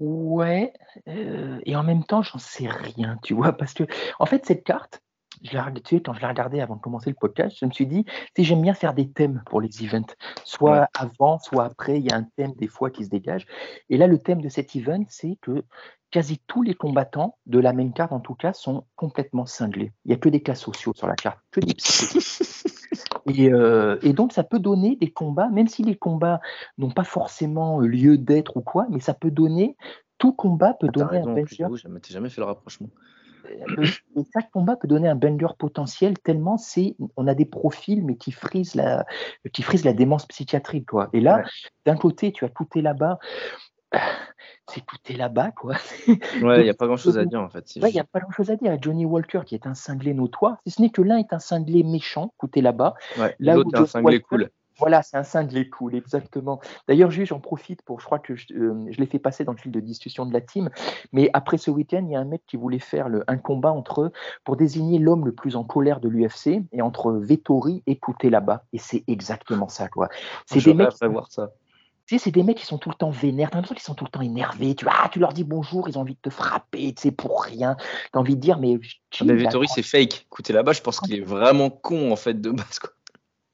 [0.00, 0.72] Ouais,
[1.06, 3.84] et en même temps, j'en sais rien, tu vois, parce que,
[4.18, 5.02] en fait, cette carte,
[5.42, 7.66] je l'ai regardée, tu sais, quand je l'ai regardée avant de commencer le podcast, je
[7.66, 8.04] me suis dit,
[8.36, 10.86] sais, j'aime bien faire des thèmes pour les events, soit Ouais.
[10.94, 13.46] avant, soit après, il y a un thème des fois qui se dégage.
[13.90, 15.64] Et là, le thème de cet event, c'est que
[16.10, 19.92] quasi tous les combattants de la même carte, en tout cas, sont complètement cinglés.
[20.04, 21.74] Il n'y a que des cas sociaux sur la carte, que des.
[23.26, 26.40] Et, euh, et donc, ça peut donner des combats, même si les combats
[26.78, 29.76] n'ont pas forcément lieu d'être ou quoi, mais ça peut donner,
[30.18, 32.88] tout combat peut Ah, donner un raison, j'ai j'ai jamais fait le rapprochement.
[33.50, 38.16] Et chaque combat peut donner un banger potentiel tellement c'est, on a des profils mais
[38.16, 39.04] qui frisent la,
[39.52, 41.08] qui frisent la démence psychiatrique quoi.
[41.12, 41.44] Et là, Ouais.
[41.86, 43.18] d'un côté, tu as Couté là-bas,
[44.68, 45.74] c'est Couté là-bas quoi.
[46.42, 47.64] Ouais, il n'y a pas grand chose à dire en fait.
[47.82, 48.76] Ouais, il n'y a pas grand-chose à dire.
[48.80, 51.82] Johnny Walker, qui est un cinglé notoire, si ce n'est que l'un est un cinglé
[51.82, 54.50] méchant, Couté là-bas, Ouais, L'autre est un cinglé Walker- cool.
[54.78, 56.60] Voilà, c'est un cinglé cool, exactement.
[56.88, 59.52] D'ailleurs, juste, j'en profite pour, je crois que je, euh, je l'ai fait passer dans
[59.52, 60.68] le fil de discussion de la team,
[61.12, 63.70] mais après ce week-end, il y a un mec qui voulait faire le- un combat
[63.70, 68.30] entre, pour désigner l'homme le plus en colère de l'UFC, et entre Vettori et Couté
[68.30, 68.64] là-bas.
[68.72, 70.08] Et c'est exactement ça, quoi.
[70.46, 70.88] C'est des mecs.
[70.88, 71.50] rêverais voir ça.
[72.06, 73.94] Tu sais, c'est des mecs qui sont tout le temps vénères, t'as l'impression qu'ils sont
[73.94, 74.74] tout le temps énervés.
[74.74, 77.42] Tu, ah, tu leur dis bonjour, ils ont envie de te frapper, tu sais, pour
[77.44, 77.76] rien.
[78.12, 78.78] T'as envie de dire, mais.
[79.20, 80.26] Ah, mais Vettori, c'est fake.
[80.26, 82.78] Écoutez, là-bas, je pense qu'il est vraiment con en fait de base.
[82.78, 82.90] Quoi.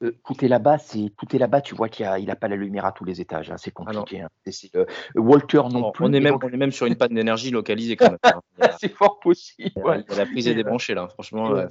[0.03, 3.05] Euh, là-bas, c'est là-bas, tu vois qu'il a, il a pas la lumière à tous
[3.05, 4.21] les étages, hein, c'est Ah compliqué.
[4.21, 4.29] hein.
[4.47, 4.85] C'est- euh,
[5.15, 6.05] Walter non plus.
[6.05, 8.33] on, est même, donc, on est même sur une panne d'énergie localisée quand même.
[8.61, 8.69] hein.
[8.79, 9.71] C'est fort possible.
[9.75, 10.03] ouais.
[10.07, 11.49] il y a la prise est débranchée là, franchement.
[11.49, 11.65] Ouais.
[11.65, 11.67] ouais.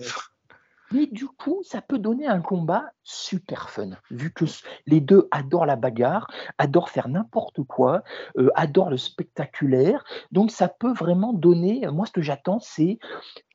[0.93, 4.45] Mais du coup, ça peut donner un combat super fun, vu que
[4.87, 8.03] les deux adorent la bagarre, adorent faire n'importe quoi,
[8.39, 10.05] euh, adorent le spectaculaire.
[10.33, 11.87] Donc, ça peut vraiment donner.
[11.93, 12.99] Moi, ce que j'attends, c'est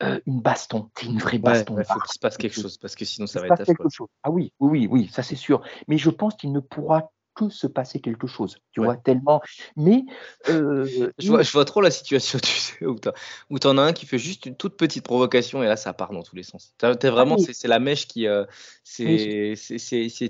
[0.02, 0.90] euh, une baston.
[0.96, 1.74] C'est une vraie baston.
[1.74, 3.88] ouais, faut qu'il se passe quelque chose parce que sinon ça Il va être quelque
[3.88, 4.08] chose.
[4.22, 5.62] Ah oui, oui, oui, ça c'est sûr.
[5.88, 8.86] Mais je pense qu'il ne pourra que se passer quelque chose, tu Ouais.
[8.86, 9.40] vois, tellement.
[9.76, 10.04] Mais
[10.48, 10.86] euh,
[11.18, 14.18] Je vois, je vois trop la situation, tu sais, où t'en as un qui fait
[14.18, 16.74] juste une toute petite provocation et là ça part dans tous les sens.
[16.78, 18.44] T'as- t'es vraiment, mais- c'est la mèche qui, euh,
[18.82, 19.54] c'est,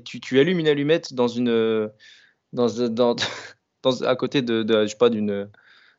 [0.04, 1.88] tu, tu allumes une allumette dans une, euh,
[2.52, 3.14] dans, dans,
[3.82, 5.48] dans- à côté de, de- je sais pas, d'une,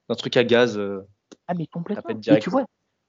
[0.09, 0.77] d'un truc à gaz.
[0.77, 1.01] euh,
[1.47, 2.19] Ah, mais complètement.
[2.27, 2.65] Et tu vois,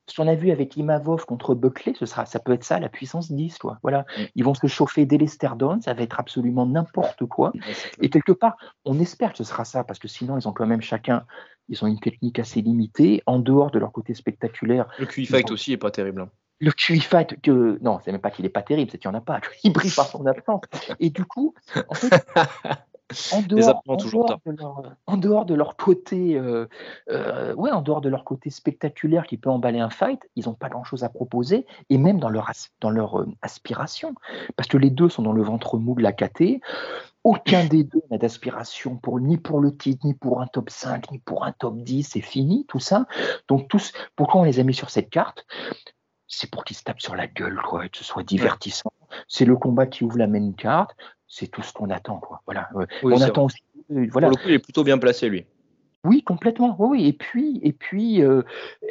[0.08, 2.88] ce qu'on a vu avec Imavov contre Buckley, ce sera, ça peut être ça, la
[2.88, 3.78] puissance 10, quoi.
[3.82, 4.00] Voilà.
[4.00, 4.22] Mm.
[4.36, 7.52] Ils vont se chauffer dès les stare-down, ça va être absolument n'importe quoi.
[8.00, 10.66] Et quelque part, on espère que ce sera ça, parce que sinon, ils ont quand
[10.66, 11.24] même chacun,
[11.68, 14.86] ils ont une technique assez limitée, en dehors de leur côté spectaculaire.
[14.98, 16.22] Le QI fight aussi est pas terrible.
[16.22, 16.30] hein.
[16.60, 19.16] Le QI fight, que, non, c'est même pas qu'il est pas terrible, c'est qu'il n'y
[19.16, 19.40] en a pas.
[19.64, 20.62] Il brille par son absence.
[20.98, 21.54] Et du coup,
[21.88, 22.26] en fait,
[23.32, 26.66] en dehors, absents ont en toujours dehors de leur, en dehors de leur côté, euh,
[27.10, 30.54] euh, ouais, en dehors de leur côté spectaculaire qui peut emballer un fight, ils n'ont
[30.54, 34.14] pas grand-chose à proposer, et même dans leur, as- dans leur euh, aspiration,
[34.56, 36.60] parce que les deux sont dans le ventre mou de la KT.
[37.24, 41.10] Aucun des deux n'a d'aspiration pour ni pour le titre, ni pour un top 5,
[41.10, 43.06] ni pour un top 10, c'est fini tout ça.
[43.48, 45.44] Donc tous, pourquoi on les a mis sur cette carte?
[46.26, 48.92] C'est pour qu'ils se tapent sur la gueule, quoi, et que ce soit divertissant.
[49.26, 50.94] C'est le combat qui ouvre la main carte,
[51.28, 52.42] c'est tout ce qu'on attend, quoi.
[52.46, 52.68] Voilà.
[52.74, 53.62] Oui, on attend aussi,
[53.92, 54.28] euh, voilà.
[54.28, 55.44] Pour le coup, il est plutôt bien placé lui.
[56.04, 56.76] Oui, complètement.
[56.78, 57.08] Oui, oui.
[57.08, 58.42] Et puis, et puis, euh,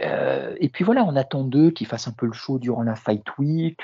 [0.04, 2.95] euh, et puis voilà, on attend d'eux qu'ils fassent un peu le show durant la
[2.95, 3.80] Fight Week.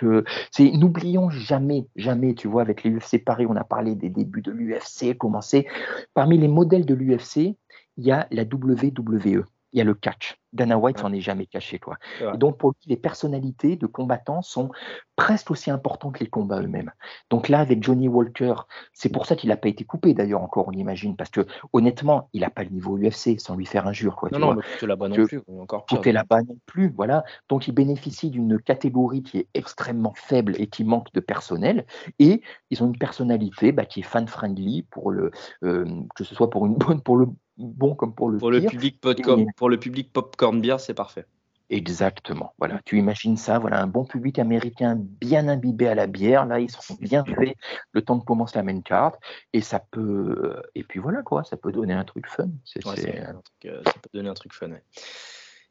[0.51, 4.41] c'est, n'oublions jamais, jamais, tu vois, avec les UFC Paris, on a parlé des débuts
[4.41, 5.67] de l'UFC, comment c'est.
[6.13, 7.55] Parmi les modèles de l'UFC,
[7.97, 10.37] il y a la WWE, il y a le catch.
[10.53, 11.97] Dana White s'en est jamais caché, quoi.
[12.21, 14.69] Et donc, pour lui, les personnalités de combattants sont
[15.15, 16.91] presque aussi importantes que les combats eux-mêmes.
[17.31, 18.53] Donc là, avec Johnny Walker,
[18.93, 22.29] c'est pour ça qu'il n'a pas été coupé, d'ailleurs, encore, on imagine, parce que honnêtement,
[22.33, 24.29] il n'a pas le niveau UFC, sans lui faire injure, quoi.
[24.31, 24.55] Non, tu non, vois.
[24.55, 25.85] mais écoutez là-bas non plus, encore.
[25.87, 27.23] Tout est là-bas non plus, voilà.
[27.49, 31.85] Donc, il bénéficie d'une catégorie qui est extrêmement faible et qui manque de personnel.
[32.19, 35.31] Et ils ont une personnalité bah, qui est fan-friendly pour le,
[35.63, 37.27] euh, que ce soit pour une bonne, pour le
[37.57, 38.71] bon comme pour le Pour le pire.
[38.71, 41.25] public popcorn, Et- pour le public popcorn beer, c'est parfait.
[41.69, 42.53] Exactement.
[42.59, 46.59] Voilà, tu imagines ça, voilà, un bon public américain bien imbibé à la bière, là,
[46.59, 47.55] ils seront bien faits
[47.93, 49.17] le temps que commence la main card,
[49.53, 52.49] et ça peut, euh, et puis voilà quoi, ça peut donner un truc fun.
[52.63, 54.69] C'est, Ouais, c'est- c'est un truc, euh, ça peut donner un truc fun.
[54.71, 54.83] ouais.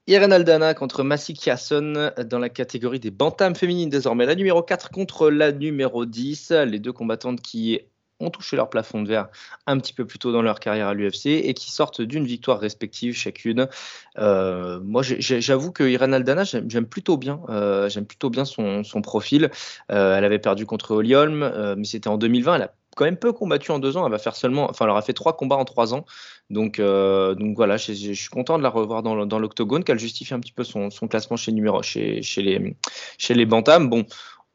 [0.08, 4.26] Irene Aldana contre Massy Kiasson dans la catégorie des bantams féminines désormais.
[4.26, 6.50] La numéro 4 contre la numéro 10.
[6.50, 7.78] Les deux combattantes qui
[8.20, 9.28] ont touché leur plafond de verre
[9.66, 12.60] un petit peu plus tôt dans leur carrière à l'UFC et qui sortent d'une victoire
[12.60, 13.68] respective chacune.
[14.18, 17.40] Euh, moi, j'avoue que Irene Aldana, j'aime plutôt bien.
[17.48, 19.50] euh, j'aime plutôt bien son, profil.
[19.90, 22.56] Euh, elle avait perdu contre euh, mais c'était en 2020.
[22.56, 24.04] Elle a quand même peu combattu en deux ans.
[24.06, 26.04] Elle va faire seulement, enfin, elle aura fait trois combats en trois ans.
[26.50, 30.52] Donc, donc voilà, je, suis content de la revoir dans, l'octogone, qu'elle justifie un petit
[30.52, 32.76] peu son, classement chez, les,
[33.18, 33.88] chez les Bantams.
[33.88, 34.04] Bon,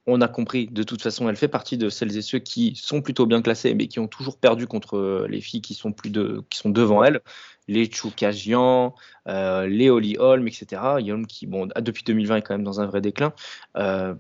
[0.07, 3.01] on a compris, de toute façon, elle fait partie de celles et ceux qui sont
[3.01, 6.43] plutôt bien classés, mais qui ont toujours perdu contre les filles qui sont, plus de,
[6.49, 7.19] qui sont devant elle.
[7.67, 8.95] Les Choukajian,
[9.27, 10.81] euh, les Holly Holm, etc.
[10.81, 13.33] Holm qui, bon, depuis 2020, est quand même dans un vrai déclin.
[13.75, 14.15] Euh,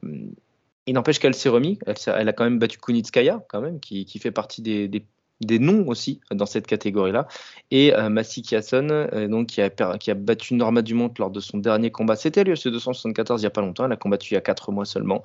[0.87, 1.79] il n'empêche qu'elle s'est remis.
[1.85, 5.05] Elle, a quand même battu Kunitskaya, quand même, qui, fait partie des,
[5.41, 7.27] des noms aussi dans cette catégorie-là.
[7.71, 11.39] Et euh, Massy Kiasson, euh, donc, qui, a, qui a battu Norma Dumont lors de
[11.39, 12.15] son dernier combat.
[12.15, 13.85] C'était l'UFC 274 il n'y a pas longtemps.
[13.85, 15.23] Elle a combattu il y a 4 mois seulement.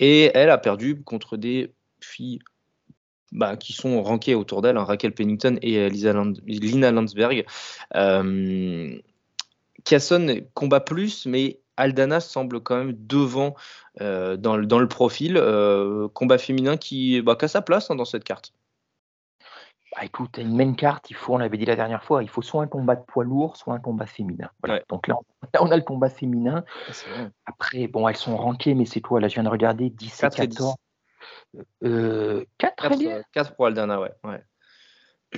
[0.00, 2.40] Et elle a perdu contre des filles
[3.34, 7.44] bah, qui sont rankées autour d'elle, hein, Raquel Pennington et euh, Lina Landsberg.
[7.96, 8.96] Euh,
[9.84, 13.56] Kiasson combat plus, mais Aldana semble quand même devant
[14.00, 15.34] euh, dans, le, dans le profil.
[16.14, 18.52] combat féminin qui, bah, qui a sa place hein, dans cette carte.
[19.94, 22.42] Bah, écoute, une main carte, il faut, on l'avait dit la dernière fois, il faut
[22.42, 24.50] soit un combat de poids lourd, soit un combat féminin.
[24.60, 24.80] Voilà.
[24.80, 24.84] Ouais.
[24.88, 25.16] Donc là,
[25.60, 26.64] on, a le combat féminin.
[27.46, 30.20] Après, bon, elles sont rankées, mais c'est quoi Là, je viens de regarder 10 et
[30.20, 30.56] 4 et 10.
[30.56, 30.74] 14.
[31.84, 32.88] Euh, 4,
[33.32, 34.12] 4, euh, pour Aldana, ouais.
[34.24, 34.42] ouais.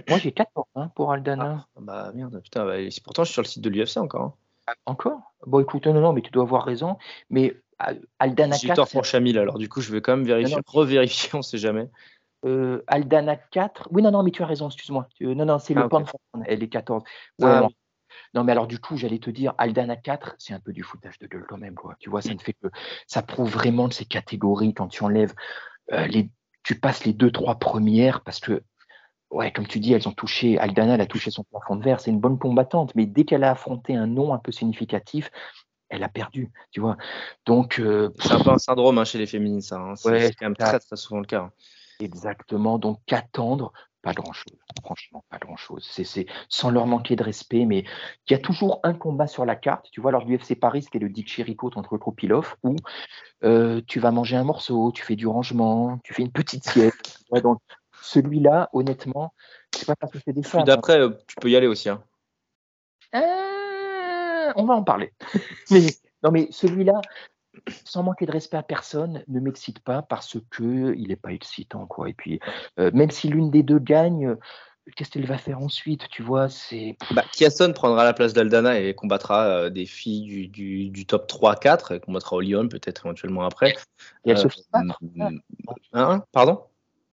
[0.08, 1.66] Moi, j'ai 14 hein, pour Aldana.
[1.76, 4.22] Ah, bah merde, putain, bah, pourtant je suis sur le site de l'UFC encore.
[4.22, 4.34] hein.
[4.86, 5.34] Encore?
[5.46, 6.96] Bon, écoute, non, non, mais tu dois avoir raison.
[7.30, 7.56] Mais
[8.18, 10.62] Aldana J'ai 4, tort pour Chamil, alors du coup je vais quand même vérifier, Non,
[10.66, 11.88] revérifier, on sait jamais.
[12.44, 13.88] Euh, Aldana 4.
[13.90, 15.08] Oui, non, non, mais tu as raison, excuse-moi.
[15.14, 15.90] Tu- Non, non, c'est Ah, le ok.
[15.90, 16.04] pan
[16.44, 17.02] elle est 14.
[17.38, 17.60] Ouais, Ah,
[18.34, 18.44] non.
[18.44, 21.26] Mais alors du coup, j'allais te dire, Aldana 4, c'est un peu du foutage de
[21.26, 21.96] gueule quand même, quoi.
[21.98, 22.68] Tu vois, ça ne fait que
[23.06, 25.34] ça prouve vraiment de ces catégories quand tu enlèves
[25.92, 26.30] euh, les,
[26.62, 28.62] tu passes les deux, trois premières parce que,
[29.30, 32.00] ouais, comme tu dis, elles ont touché, Aldana, elle a touché son plafond de verre,
[32.00, 35.30] c'est une bonne combattante, mais dès qu'elle a affronté un nom un peu significatif,
[35.88, 36.96] elle a perdu, tu vois.
[37.44, 39.76] Donc, euh, C'est un peu un syndrome hein, chez les féminines, ça.
[39.78, 39.94] hein.
[39.96, 40.66] C'est Ouais, quand même ça.
[40.66, 41.50] très, très souvent le cas.
[42.00, 42.78] Exactement.
[42.78, 43.72] Donc, qu'attendre?
[44.02, 44.56] Pas grand-chose.
[44.84, 45.84] Franchement, pas grand-chose.
[45.90, 47.80] C'est, sans leur manquer de respect, mais
[48.28, 49.88] il y a toujours un combat sur la carte.
[49.90, 52.76] Tu vois, lors du FC Paris, qui est le Dick Chirico contre Kropilov, où
[53.42, 57.24] euh, tu vas manger un morceau, tu fais du rangement, tu fais une petite sieste.
[57.32, 57.58] Ouais, donc,
[58.02, 59.34] celui-là, honnêtement,
[59.74, 60.60] c'est pas parce que c'est des femmes.
[60.60, 60.64] hein.
[60.64, 61.88] d'après, euh, tu peux y aller aussi.
[61.88, 62.00] hein.
[63.14, 65.12] Euh, on va en parler.
[65.72, 65.86] mais,
[66.22, 67.00] non, mais celui-là,
[67.84, 71.86] sans manquer de respect à personne, ne m'excite pas parce que il n'est pas excitant,
[71.86, 72.08] quoi.
[72.08, 72.40] Et puis,
[72.78, 74.36] euh, même si l'une des deux gagne, euh,
[74.94, 76.96] qu'est-ce qu'elle va faire ensuite Tu vois, c'est.
[77.12, 81.26] Bah, Kiasson prendra la place d'Aldana et combattra euh, des filles du, du, du top
[81.28, 83.76] 3-4, et combattra Olion peut-être éventuellement après.
[84.24, 84.98] Et elle se fera battre.
[85.02, 85.38] mm,
[85.92, 86.62] hein, pardon?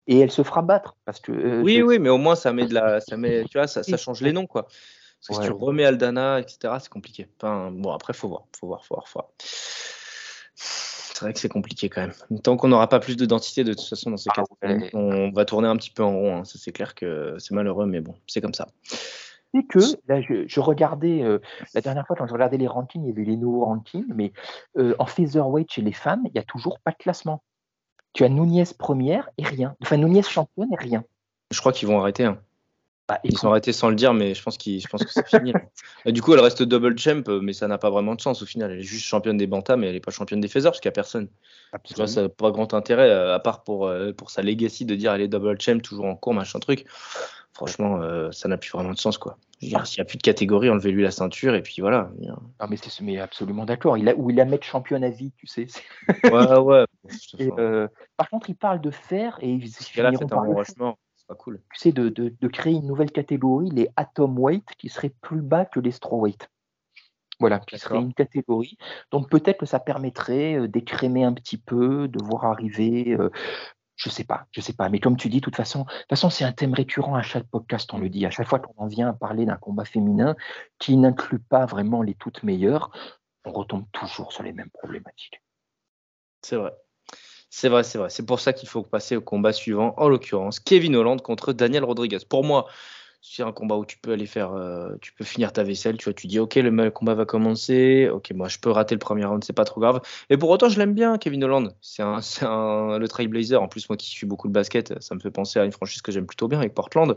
[0.07, 1.61] Et elle se fera battre parce que.
[1.61, 3.83] Oui, je- oui, mais au moins ça met de la, ça met, tu vois, ça,
[3.83, 4.63] ça change les noms quoi.
[4.63, 7.27] Parce que si tu remets Aldana, etc., c'est compliqué.
[7.37, 9.31] Enfin, bon, après, faut voir, faut voir, faut voir, faut voir.
[10.61, 12.39] C'est vrai que c'est compliqué quand même.
[12.41, 14.89] Tant qu'on n'aura pas plus d'identité, de toute façon, dans ces Ah cas, ouais.
[14.93, 16.37] on va tourner un petit peu en rond.
[16.37, 16.43] hein.
[16.45, 18.67] Ça, c'est clair que c'est malheureux, mais bon, c'est comme ça.
[19.53, 21.39] Et que là, je, je regardais euh,
[21.73, 24.31] la dernière fois quand je regardais les rankings, il y avait les nouveaux rankings, mais
[24.77, 27.41] euh, en featherweight chez les femmes, il n'y a toujours pas de classement.
[28.13, 29.75] Tu as Nunez première et rien.
[29.81, 31.03] Enfin, Nunez championne et rien.
[31.51, 32.25] Je crois qu'ils vont arrêter.
[32.25, 32.39] hein.
[33.09, 35.27] Bah, Ils sont arrêtés sans le dire, mais je pense, qu'ils- je pense que c'est
[35.27, 35.51] fini.
[36.05, 38.45] Et du coup, elle reste double champ, mais ça n'a pas vraiment de sens au
[38.45, 38.69] final.
[38.71, 40.89] Elle est juste championne des bantams, mais elle n'est pas championne des feathers parce qu'il
[40.89, 41.27] n'y a personne.
[41.83, 44.85] Tu vois, ça n'a pas grand intérêt, euh, à part pour, euh, pour sa legacy
[44.85, 46.85] de dire elle est double champ, toujours en cours, machin truc.
[47.53, 49.37] franchement, euh, ça n'a plus vraiment de sens, quoi.
[49.59, 52.11] S'il n'y a plus de catégorie, enlevez-lui la ceinture et puis voilà.
[52.21, 52.37] Non,
[52.69, 53.97] mais c'est mais absolument d'accord.
[53.97, 55.65] Il a, ou il a mettre championne à vie, tu sais.
[56.23, 56.85] Ouais, ouais.
[57.57, 59.67] euh, par contre, il parle de faire et ils
[59.97, 60.37] là, c'est un
[61.29, 61.61] pas cool.
[61.73, 65.41] Tu sais, de, de, de, créer une nouvelle catégorie, les atom weight, qui serait plus
[65.41, 66.49] bas que les straw weight.
[67.39, 68.77] Voilà, qui serait une catégorie.
[69.11, 73.29] Donc peut-être que ça permettrait euh, d'écrémer un petit peu, de voir arriver euh,
[73.95, 74.89] je sais pas, je sais pas.
[74.89, 77.21] Mais comme tu dis, de toute façon, de toute façon, c'est un thème récurrent à
[77.21, 78.25] chaque podcast, on le dit.
[78.25, 80.35] À chaque fois qu'on en vient à parler d'un combat féminin
[80.79, 82.91] qui n'inclut pas vraiment les toutes meilleures,
[83.45, 85.41] on retombe toujours sur les mêmes problématiques.
[86.41, 86.73] C'est vrai.
[87.49, 88.09] C'est vrai, c'est vrai.
[88.09, 91.83] C'est pour ça qu'il faut passer au combat suivant, en l'occurrence Kevin Holland contre Daniel
[91.83, 92.19] Rodriguez.
[92.27, 92.67] Pour moi,
[93.21, 96.05] c'est un combat où tu peux aller faire, euh, tu peux finir ta vaisselle, tu
[96.05, 99.25] vois, tu dis ok le combat va commencer, ok moi je peux rater le premier
[99.25, 100.01] round, c'est pas trop grave.
[100.29, 103.61] Et pour autant je l'aime bien Kevin Holland, c'est un, un, le Trailblazer.
[103.61, 106.01] En plus moi qui suis beaucoup de basket, ça me fait penser à une franchise
[106.01, 107.15] que j'aime plutôt bien avec Portland,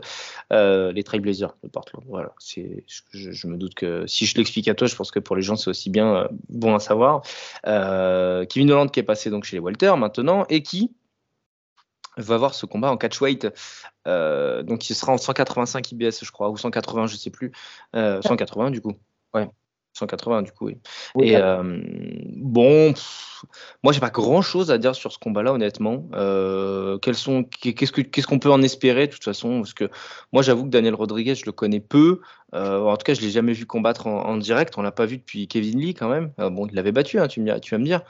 [0.51, 2.03] euh, les Trailblazers de Portland.
[2.07, 5.19] Voilà, c'est, je, je, me doute que si je l'explique à toi, je pense que
[5.19, 7.21] pour les gens c'est aussi bien euh, bon à savoir.
[7.63, 10.91] Kevin Holland qui est passé donc chez les Walters maintenant et qui
[12.17, 13.47] va voir ce combat en catchweight.
[14.07, 17.51] Euh, donc il sera en 185 IBS, je crois, ou 180, je sais plus.
[17.95, 18.93] Euh, 180 du coup.
[19.33, 19.49] Ouais.
[19.93, 20.77] 180 du coup, oui.
[21.21, 21.61] et euh,
[22.37, 22.93] bon,
[23.83, 26.09] moi j'ai pas grand chose à dire sur ce combat-là, honnêtement.
[26.15, 29.59] Euh, quels sont, qu'est-ce que, qu'est-ce qu'on peut en espérer de toute façon?
[29.59, 29.89] Parce que
[30.31, 32.21] moi j'avoue que Daniel Rodriguez, je le connais peu.
[32.55, 34.77] Euh, en tout cas, je l'ai jamais vu combattre en, en direct.
[34.77, 36.31] On l'a pas vu depuis Kevin Lee quand même.
[36.37, 38.01] bon, il l'avait battu, hein, tu, tu vas me dire.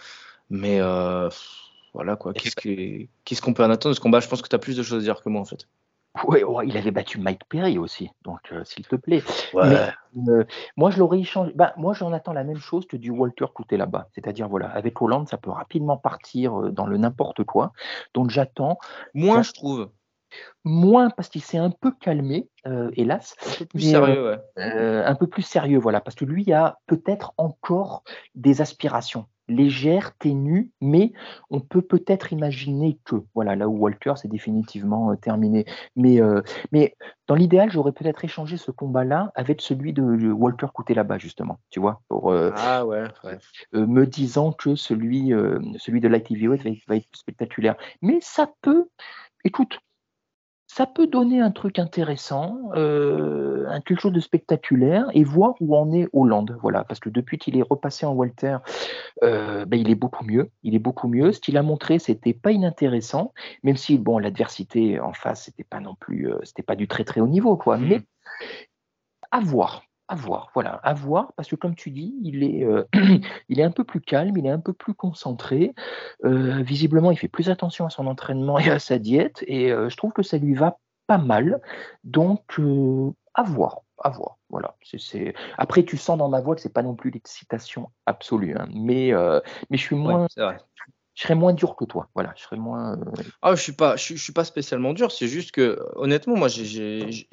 [0.50, 0.80] Mais
[1.94, 2.34] voilà quoi.
[2.34, 3.94] Qu'est-ce qu'on peut en attendre?
[3.94, 5.42] De ce combat Je pense que tu as plus de choses à dire que moi
[5.42, 5.68] en fait.
[6.28, 9.24] Oui, ouais, il avait battu Mike Perry aussi, donc euh, s'il te plaît.
[9.54, 9.90] Ouais.
[10.28, 10.44] Euh,
[10.78, 11.52] moi, je l'aurais échangé.
[11.56, 14.10] Bah, moi, j'en attends la même chose que du Walter Couté là-bas.
[14.14, 17.72] C'est-à-dire, voilà, avec Hollande, ça peut rapidement partir euh, dans le n'importe quoi.
[18.14, 18.78] Donc, j'attends.
[19.16, 19.90] Moins, je trouve.
[20.64, 23.36] Moins parce qu'il s'est un peu calmé, hélas.
[23.42, 25.04] Un peu plus sérieux, ouais.
[25.06, 28.04] un peu plus sérieux, voilà, parce que lui a peut-être encore
[28.34, 31.12] des aspirations légère, ténue, mais
[31.50, 35.66] on peut peut-être imaginer que, voilà, là où Walter c'est définitivement euh, terminé.
[35.96, 36.96] Mais, euh, mais
[37.28, 41.80] dans l'idéal, j'aurais peut-être échangé ce combat-là avec celui de Walter Couté là-bas, justement, tu
[41.80, 43.04] vois, pour euh, ah ouais,
[43.74, 45.32] me disant que celui,
[45.78, 47.76] celui de Light Heavyweight va, va être spectaculaire.
[48.02, 48.88] Mais ça peut,
[49.44, 49.80] écoute,
[50.76, 55.92] ça peut donner un truc intéressant, euh, quelque chose de spectaculaire, et voir où en
[55.92, 56.58] est Hollande.
[56.64, 58.58] Voilà, parce que depuis qu'il est repassé en Walter,
[59.22, 60.50] euh, ben, il est beaucoup mieux.
[60.64, 61.32] Il est beaucoup mieux.
[61.32, 65.80] Ce qu'il a montré, c'était pas inintéressant, même si bon, l'adversité en face, c'était pas
[65.80, 67.78] non plus, euh, c'était pas du très très haut niveau, quoi.
[67.78, 67.88] Mmh.
[67.88, 68.02] Mais
[69.30, 69.84] à voir.
[70.14, 72.84] À voir, voilà, à voir, parce que comme tu dis, il est, euh,
[73.50, 75.74] il est un peu plus calme, il est un peu plus concentré.
[76.24, 79.90] Euh, visiblement, il fait plus attention à son entraînement et à sa diète, et euh,
[79.90, 81.62] je trouve que ça lui va pas mal.
[82.04, 82.44] Donc,
[83.34, 84.38] à voir, à voir.
[84.52, 84.76] Voilà.
[84.84, 88.68] C'est, Après, tu sens dans ma voix que c'est pas non plus l'excitation absolue, hein,
[88.72, 89.14] mais,
[89.72, 90.28] mais je suis moins,
[91.16, 92.10] je serais moins dur que toi.
[92.16, 93.00] Voilà, je serais moins.
[93.42, 95.12] Ah, je suis pas, je, je, suis pas spécialement dur.
[95.12, 97.28] C'est juste que, honnêtement, moi, j'ai,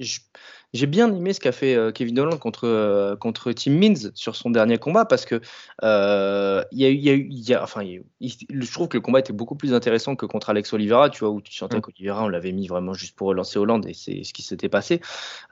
[0.72, 4.36] j'ai bien aimé ce qu'a fait euh, Kevin Holland contre, euh, contre Tim Means sur
[4.36, 5.40] son dernier combat parce que
[5.82, 7.82] euh, y a, y a, y a, enfin,
[8.20, 11.30] je trouve que le combat était beaucoup plus intéressant que contre Alex Oliveira, tu vois,
[11.30, 11.80] où tu sentais mm.
[11.80, 15.00] qu'Oliveira, on l'avait mis vraiment juste pour relancer Holland et c'est ce qui s'était passé.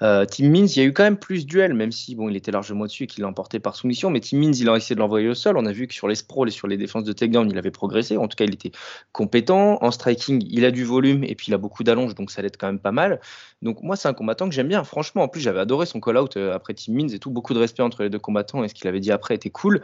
[0.02, 2.28] Euh, Tim Means, il y a eu quand même plus de duels, même si bon,
[2.28, 4.76] il était largement dessus et qu'il l'a emporté par soumission, mais Tim Means, il a
[4.76, 5.56] essayé de l'envoyer au sol.
[5.58, 7.72] On a vu que sur les sprawls et sur les défenses de takedown, il avait
[7.72, 8.16] progressé.
[8.16, 8.72] En tout cas, il était
[9.12, 9.78] compétent.
[9.82, 12.56] En striking, il a du volume et puis il a beaucoup d'allonge, donc ça l'aide
[12.56, 13.20] quand même pas mal.
[13.62, 14.84] Donc moi, c'est un combattant que j'aime bien.
[14.84, 17.30] Franchement, en plus, j'avais adoré son call-out euh, après Team Means et tout.
[17.30, 19.82] Beaucoup de respect entre les deux combattants et ce qu'il avait dit après était cool.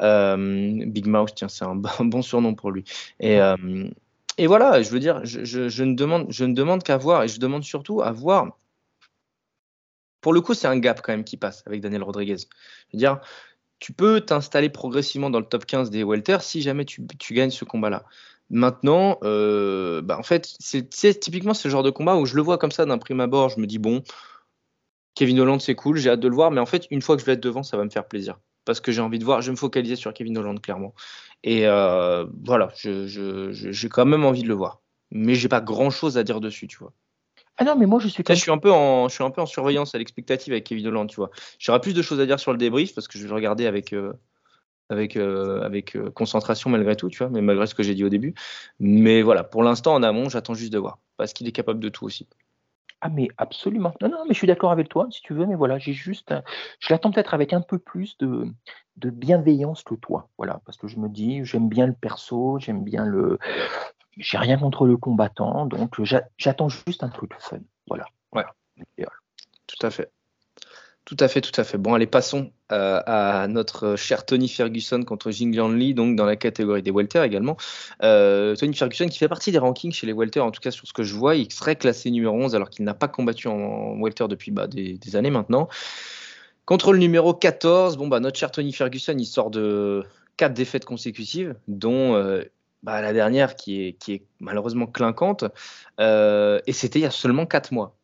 [0.00, 2.84] Euh, Big Mouth, tiens, c'est un bon surnom pour lui.
[3.18, 3.88] Et, euh,
[4.38, 7.28] et voilà, je veux dire, je, je, ne demande, je ne demande qu'à voir et
[7.28, 8.56] je demande surtout à voir.
[10.20, 12.36] Pour le coup, c'est un gap quand même qui passe avec Daniel Rodriguez.
[12.36, 13.20] Je veux dire,
[13.78, 17.50] tu peux t'installer progressivement dans le top 15 des welter si jamais tu, tu gagnes
[17.50, 18.04] ce combat-là.
[18.50, 22.58] Maintenant, euh, bah en fait, c'est typiquement ce genre de combat où je le vois
[22.58, 24.02] comme ça d'un prime abord, je me dis bon,
[25.14, 27.20] Kevin Holland, c'est cool, j'ai hâte de le voir, mais en fait, une fois que
[27.20, 28.38] je vais être devant, ça va me faire plaisir.
[28.64, 30.94] Parce que j'ai envie de voir, je vais me focaliser sur Kevin Holland, clairement.
[31.42, 34.80] Et euh, voilà, j'ai je, quand même envie de le voir.
[35.10, 36.92] Mais j'ai pas grand chose à dire dessus, tu vois.
[37.56, 38.22] Ah non, mais moi je suis.
[38.26, 40.64] Là, je suis un peu en, je suis un peu en surveillance à l'expectative avec
[40.64, 41.30] Kevin Holland, tu vois.
[41.58, 43.66] J'aurai plus de choses à dire sur le débrief parce que je vais le regarder
[43.66, 44.12] avec, euh,
[44.88, 48.08] avec, euh, avec concentration malgré tout, tu vois, mais malgré ce que j'ai dit au
[48.08, 48.34] début.
[48.78, 51.88] Mais voilà, pour l'instant en amont, j'attends juste de voir parce qu'il est capable de
[51.88, 52.28] tout aussi.
[53.00, 53.94] Ah mais absolument.
[54.02, 56.34] Non, non, mais je suis d'accord avec toi, si tu veux, mais voilà, j'ai juste,
[56.80, 58.46] je l'attends peut-être avec un peu plus de,
[58.96, 62.84] de bienveillance que toi, voilà, parce que je me dis, j'aime bien le perso, j'aime
[62.84, 63.38] bien le,
[64.18, 65.98] j'ai rien contre le combatant, donc
[66.36, 68.04] j'attends juste un truc fun, voilà.
[68.32, 68.44] Ouais.
[69.66, 70.10] Tout à fait.
[71.10, 71.76] Tout à fait, tout à fait.
[71.76, 76.36] Bon, allez, passons euh, à notre cher Tony Ferguson contre Jing Lee, donc dans la
[76.36, 77.56] catégorie des welter également.
[78.04, 80.86] Euh, Tony Ferguson qui fait partie des rankings chez les welter, en tout cas sur
[80.86, 84.00] ce que je vois, il serait classé numéro 11 alors qu'il n'a pas combattu en
[84.00, 85.68] welter depuis bah, des, années maintenant.
[86.64, 90.04] Contre le numéro 14, bon, bah, notre cher Tony Ferguson, il sort de
[90.36, 92.44] quatre défaites consécutives, dont euh,
[92.84, 95.42] bah, la dernière qui est, qui est malheureusement clinquante,
[95.98, 97.96] et c'était il y a seulement quatre mois.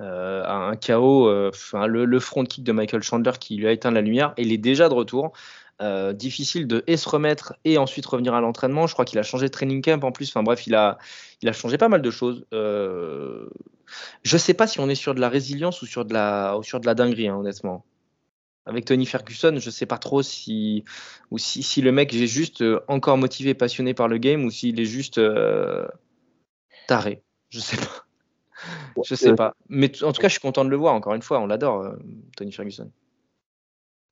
[0.00, 1.50] Euh, un chaos, euh,
[1.86, 4.88] le, front kick de Michael Chandler qui lui a éteint la lumière, il est déjà
[4.88, 5.32] de retour.
[5.80, 8.88] Euh, difficile de et se remettre et ensuite revenir à l'entraînement.
[8.88, 10.28] Je crois qu'il a changé de training camp en plus.
[10.28, 10.98] Enfin bref, il a,
[11.40, 12.44] il a changé pas mal de choses.
[12.52, 13.46] je
[14.32, 16.62] ne sais pas si on est sur de la résilience ou sur de la, ou
[16.64, 17.84] sur de la dinguerie, hein, honnêtement.
[18.66, 20.84] Avec Tony Ferguson, je sais pas trop si,
[21.30, 24.78] ou si, si le mec est juste encore motivé, passionné par le game, ou s'il
[24.80, 25.20] est juste
[26.88, 27.22] taré.
[27.50, 28.07] Je sais pas.
[29.04, 29.54] Je sais pas.
[29.68, 31.40] Mais en tout cas, je suis content de le voir, encore une fois.
[31.40, 31.96] On l'adore, euh,
[32.36, 32.90] Tony Ferguson.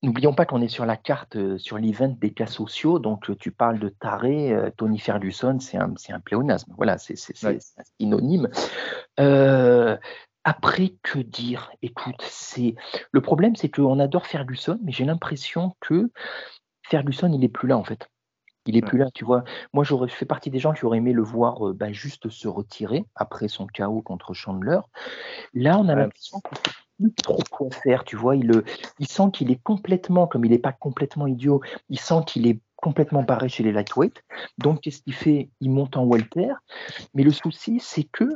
[0.02, 2.98] N'oublions pas qu'on est sur la carte, euh, sur l'event des cas sociaux.
[2.98, 4.54] Donc, euh, tu parles de taré.
[4.76, 6.74] Tony Ferguson, c'est un, un pléonasme.
[6.76, 8.48] Voilà, c'est synonyme.
[10.44, 11.70] après, que dire?
[11.82, 12.74] Écoute, c'est
[13.10, 16.10] le problème, c'est qu'on adore Ferguson, mais j'ai l'impression que
[16.84, 18.08] Ferguson, il n'est plus là, en fait.
[18.66, 19.44] Il est plus là, tu vois.
[19.72, 23.04] Moi, j'aurais fait partie des gens qui auraient aimé le voir bah, juste se retirer
[23.14, 24.80] après son chaos contre Chandler.
[25.54, 26.58] Là, on a l'impression qu'il
[27.00, 28.36] ne plus trop quoi faire, tu vois.
[28.36, 28.62] Il,
[28.98, 32.60] il sent qu'il est complètement, comme il n'est pas complètement idiot, il sent qu'il est
[32.76, 34.22] complètement barré chez les lightweight.
[34.58, 35.50] Donc, qu'est-ce qu'il fait?
[35.60, 36.52] Il monte en welter.
[37.14, 38.28] Mais le souci, c'est que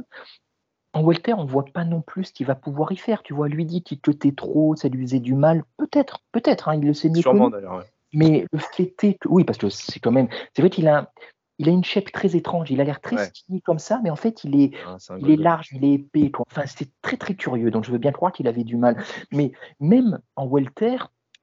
[0.92, 3.22] en welter, on ne voit pas non plus ce qu'il va pouvoir y faire.
[3.22, 5.62] Tu vois, lui dit qu'il te trop, ça lui faisait du mal.
[5.76, 7.20] Peut-être, peut-être, hein, il le sait mieux.
[7.20, 7.84] Sûrement d'ailleurs.
[8.12, 11.12] Mais le fait est que, oui, parce que c'est quand même, c'est vrai qu'il a,
[11.58, 12.70] il a une shape très étrange.
[12.70, 13.60] Il a l'air très ouais.
[13.60, 16.32] comme ça, mais en fait, il est, ah, il est large, il est épais.
[16.48, 17.70] Enfin, c'est très très curieux.
[17.70, 18.96] Donc, je veux bien croire qu'il avait du mal.
[19.30, 20.96] Mais même en welter,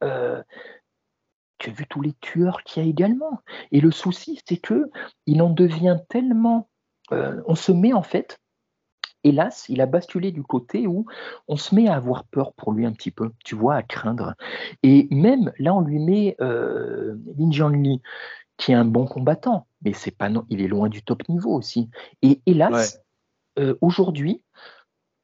[0.03, 0.41] euh,
[1.59, 3.41] tu as vu tous les tueurs qu'il y a également.
[3.71, 4.89] Et le souci, c'est que
[5.27, 6.67] il en devient tellement.
[7.11, 8.39] Euh, on se met en fait
[9.27, 11.05] hélas, il a basculé du côté où
[11.47, 14.35] on se met à avoir peur pour lui un petit peu, tu vois, à craindre.
[14.83, 18.01] Et même là, on lui met euh, Lin Jianli,
[18.57, 21.53] qui est un bon combattant, mais c'est pas non, il est loin du top niveau
[21.53, 21.89] aussi.
[22.21, 23.01] Et hélas,
[23.59, 24.43] euh, aujourd'hui,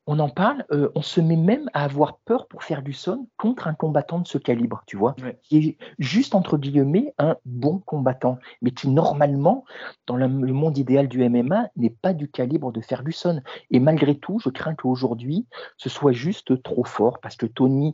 [0.05, 3.27] on en parle, euh, on se met même à avoir peur pour faire du son
[3.37, 7.79] contre un combattant de ce calibre, tu vois, qui est juste entre guillemets un bon
[7.79, 9.63] combattant, mais qui normalement,
[10.07, 13.41] dans le, monde idéal du MMA, n'est pas du calibre de Ferguson.
[13.71, 15.47] Et malgré tout, je crains qu'aujourd'hui,
[15.77, 17.93] ce soit juste trop fort, parce que Tony,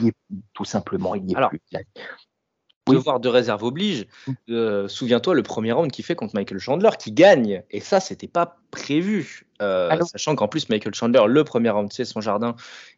[0.00, 0.16] il est
[0.52, 1.60] tout simplement, il y est plus
[2.88, 4.06] devoir de réserve oblige.
[4.26, 4.32] Mm.
[4.50, 7.62] Euh, souviens-toi le premier round qu'il fait contre Michael Chandler, qui gagne.
[7.70, 9.46] Et ça, c'était pas prévu.
[9.60, 12.54] Euh, sachant qu'en plus, Michael Chandler, le premier round, c'est son jardin.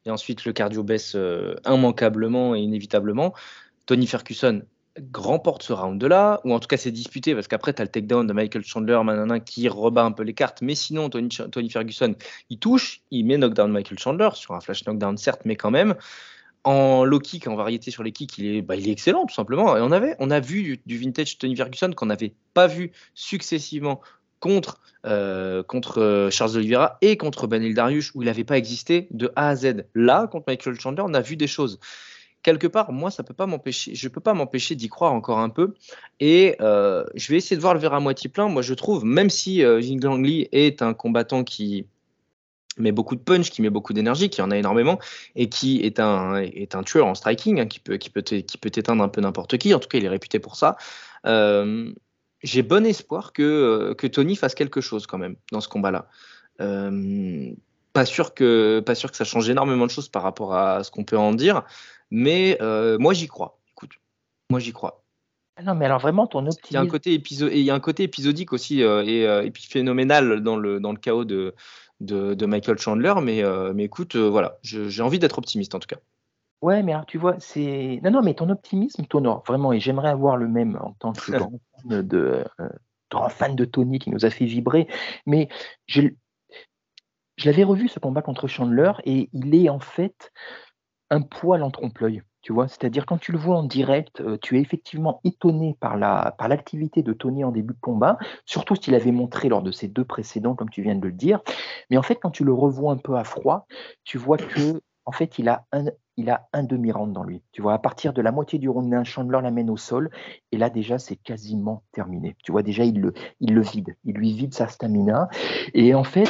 [0.06, 3.34] Et ensuite, le cardio baisse euh, immanquablement et inévitablement.
[3.86, 4.62] Tony Ferguson
[5.14, 8.26] remporte ce round-là, ou en tout cas c'est disputé, parce qu'après, tu as le takedown
[8.26, 10.62] de Michael Chandler, manana, qui rebat un peu les cartes.
[10.62, 12.14] Mais sinon, Tony, Tony Ferguson,
[12.50, 15.94] il touche, il met knockdown Michael Chandler, sur un flash knockdown, certes, mais quand même.
[16.64, 19.34] En low kick, en variété sur les kicks, il est, bah, il est excellent tout
[19.34, 19.76] simplement.
[19.76, 24.00] Et on, avait, on a vu du, vintage Tony Ferguson qu'on n'avait pas vu successivement
[24.40, 29.08] contre, euh, contre euh, Charles Oliveira et contre Benil Darius où il n'avait pas existé
[29.10, 29.86] de A à Z.
[29.94, 31.78] Là, contre Michael Chandler, on a vu des choses.
[32.42, 35.50] Quelque part, moi, ça peut pas m'empêcher, je peux pas m'empêcher d'y croire encore un
[35.50, 35.74] peu.
[36.20, 38.48] Et euh, je vais essayer de voir le verre à moitié plein.
[38.48, 41.86] Moi, je trouve, même si Jing Lee est un combattant qui
[42.80, 44.98] met beaucoup de punch, qui met beaucoup d'énergie, qui en a énormément,
[45.36, 48.58] et qui est un, est un tueur en striking, hein, qui peut, qui peut, qui
[48.58, 49.74] peut éteindre un peu n'importe qui.
[49.74, 50.76] En tout cas, il est réputé pour ça.
[51.26, 51.92] Euh,
[52.42, 56.08] j'ai bon espoir que, que Tony fasse quelque chose quand même dans ce combat-là.
[56.60, 57.50] Euh,
[57.92, 60.90] pas sûr que pas sûr que ça change énormément de choses par rapport à ce
[60.90, 61.64] qu'on peut en dire,
[62.10, 63.58] mais euh, moi j'y crois.
[63.72, 63.92] Écoute,
[64.48, 65.04] moi j'y crois.
[65.56, 66.68] Ah non, mais alors vraiment ton optimisme.
[66.70, 67.22] Il y a un côté,
[67.52, 70.98] il y a un côté épisodique aussi et, et, puis phénoménal dans le, dans le
[70.98, 71.54] chaos de,
[72.00, 73.14] de, Michael Chandler.
[73.22, 76.00] Mais, euh, mais écoute, euh, voilà, j'ai envie d'être optimiste en tout cas.
[76.62, 78.00] Ouais, mais alors tu vois, c'est.
[78.02, 81.32] Non, non, mais ton optimisme t'honore, vraiment, et j'aimerais avoir le même en tant que
[81.32, 82.68] grand fan de, euh,
[83.10, 84.86] grand fan de Tony qui nous a fait vibrer.
[85.24, 85.48] Mais
[85.86, 86.02] je,
[87.36, 90.32] je l'avais revu ce combat contre Chandler, et il est en fait
[91.08, 92.22] un poil en trompe-l'œil.
[92.42, 96.34] Tu vois, c'est-à-dire quand tu le vois en direct, tu es effectivement étonné par la
[96.38, 99.70] par l'activité de Tony en début de combat, surtout ce qu'il avait montré lors de
[99.70, 101.40] ses deux précédents, comme tu viens de le dire.
[101.90, 103.66] Mais en fait, quand tu le revois un peu à froid,
[104.04, 105.86] tu vois que en fait, il a un
[106.16, 107.42] il a un demi-round dans lui.
[107.52, 110.10] Tu vois, à partir de la moitié du round 1, Chandler l'amène au sol,
[110.52, 112.36] et là déjà c'est quasiment terminé.
[112.44, 115.28] Tu vois, déjà il le, il le vide, il lui vide sa stamina,
[115.74, 116.28] et en fait,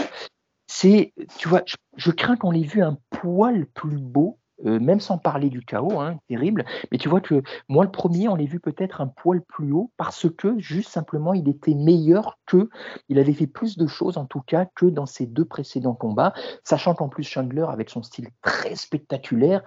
[0.66, 5.00] c'est, tu vois, je, je crains qu'on l'ait vu un poil plus beau euh, même
[5.00, 6.64] sans parler du chaos, hein, terrible.
[6.90, 9.90] Mais tu vois que moi, le premier, on l'a vu peut-être un poil plus haut
[9.96, 12.68] parce que juste simplement, il était meilleur que,
[13.08, 16.32] il avait fait plus de choses en tout cas que dans ses deux précédents combats,
[16.64, 19.62] sachant qu'en plus Chandler, avec son style très spectaculaire,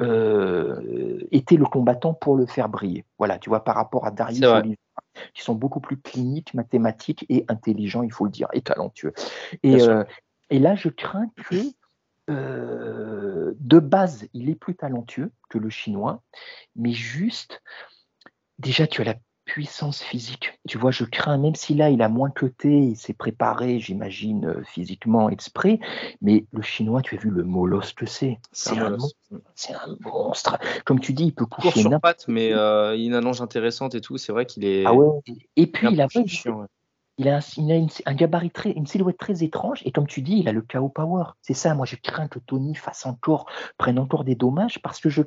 [0.00, 3.04] euh, était le combattant pour le faire briller.
[3.18, 4.40] Voilà, tu vois, par rapport à Darius
[5.34, 9.12] qui sont beaucoup plus cliniques, mathématiques et intelligents, il faut le dire, et talentueux.
[9.62, 10.04] Et, euh,
[10.50, 11.56] et là, je crains que
[12.28, 16.22] euh, de base, il est plus talentueux que le chinois,
[16.76, 17.62] mais juste,
[18.58, 19.14] déjà, tu as la
[19.48, 20.60] puissance physique.
[20.68, 24.44] Tu vois, je crains, même si là, il a moins côté, il s'est préparé, j'imagine,
[24.44, 25.80] euh, physiquement exprès,
[26.20, 28.38] mais le chinois, tu as vu le molosse que c'est.
[28.52, 30.58] C'est un, un, monstre.
[30.84, 33.94] Comme tu dis, il peut coucher sur patte, mais euh, il a une allonge intéressante
[33.94, 34.18] et tout.
[34.18, 34.84] C'est vrai qu'il est.
[34.84, 35.08] Ah ouais.
[35.56, 36.28] Et puis, il a, il
[37.26, 37.40] a,
[38.06, 40.88] un gabarit très, une silhouette très étrange et comme tu dis, il a le KO
[40.88, 41.24] power.
[41.42, 43.46] C'est ça, moi je crains que Tony fasse encore,
[43.78, 45.22] prenne encore des dommages parce que je,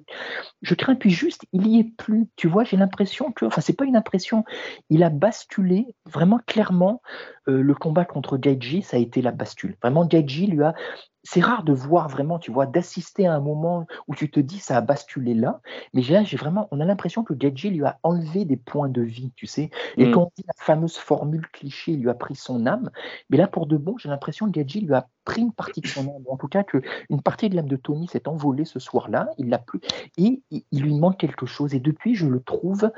[0.61, 2.29] je crains puis juste, il y est plus.
[2.35, 4.45] Tu vois, j'ai l'impression que, enfin c'est pas une impression,
[4.89, 7.01] il a basculé vraiment clairement.
[7.47, 9.75] Euh, le combat contre Gaiji, ça a été la bascule.
[9.81, 10.75] Vraiment, Gaiji lui a
[11.23, 14.59] c'est rare de voir vraiment, tu vois, d'assister à un moment où tu te dis
[14.59, 15.61] ça a basculé là,
[15.93, 19.01] mais là, j'ai vraiment, on a l'impression que Gadji lui a enlevé des points de
[19.01, 19.69] vie, tu sais.
[19.97, 20.11] Et mm.
[20.11, 22.89] quand on dit la fameuse formule cliché, il lui a pris son âme,
[23.29, 25.87] mais là, pour de bon, j'ai l'impression que Gadji lui a pris une partie de
[25.87, 28.79] son âme, en tout cas que une partie de l'âme de Tony s'est envolée ce
[28.79, 29.81] soir-là, il l'a plus,
[30.17, 31.75] et il lui manque quelque chose.
[31.75, 32.91] Et depuis, je le trouve,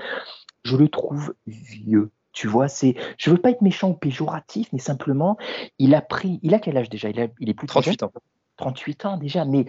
[0.63, 2.11] je le trouve vieux.
[2.33, 5.37] Tu vois, c'est, je veux pas être méchant ou péjoratif, mais simplement,
[5.79, 7.09] il a pris, il a quel âge déjà?
[7.09, 8.11] Il, est plus 38 ans.
[8.57, 9.65] 38 ans déjà, mais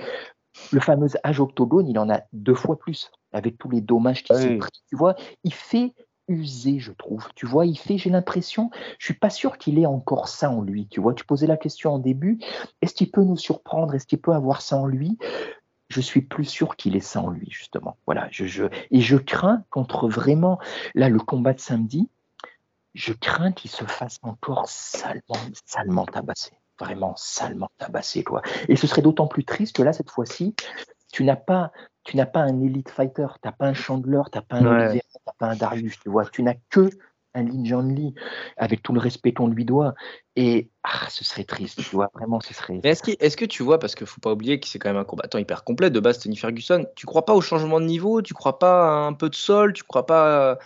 [0.73, 4.37] le fameux âge octogone, il en a deux fois plus, avec tous les dommages qu'il
[4.37, 4.71] s'est pris.
[4.89, 5.95] Tu vois, il fait
[6.29, 7.29] user, je trouve.
[7.35, 10.63] Tu vois, il fait, j'ai l'impression, je suis pas sûr qu'il ait encore ça en
[10.63, 10.87] lui.
[10.89, 12.39] Tu vois, tu posais la question en début,
[12.83, 13.95] est-ce qu'il peut nous surprendre?
[13.95, 15.19] Est-ce qu'il peut avoir ça en lui?
[15.91, 17.99] Je suis plus sûr qu'il ait ça en lui, justement.
[18.07, 20.59] Voilà, je, je, et je crains contre vraiment,
[20.95, 22.09] là, le combat de samedi,
[22.95, 26.53] je crains qu'il se fasse encore salement, salement tabasser.
[26.79, 28.43] Vraiment salement tabasser, quoi.
[28.69, 30.55] Et ce serait d'autant plus triste que là, cette fois-ci,
[31.13, 31.73] tu n'as pas,
[32.05, 34.67] tu n'as pas un elite fighter, tu n'as pas un Chandler, tu n'as pas un
[34.67, 36.25] Oliver, tu n'as pas un Darius, tu vois.
[36.27, 36.91] Tu n'as que
[37.37, 38.15] un Lin Lee,
[38.57, 39.95] avec tout le respect qu'on lui doit.
[40.37, 42.81] Et ah, ce serait triste, tu vois, vraiment, ce serait.
[42.85, 44.89] est-ce que, est que, tu vois, parce qu'il ne faut pas oublier que c'est quand
[44.89, 47.87] même un combattant hyper complet de base, Tony Ferguson, tu crois pas au changement de
[47.87, 50.59] niveau, tu crois pas à un peu de sol, tu crois pas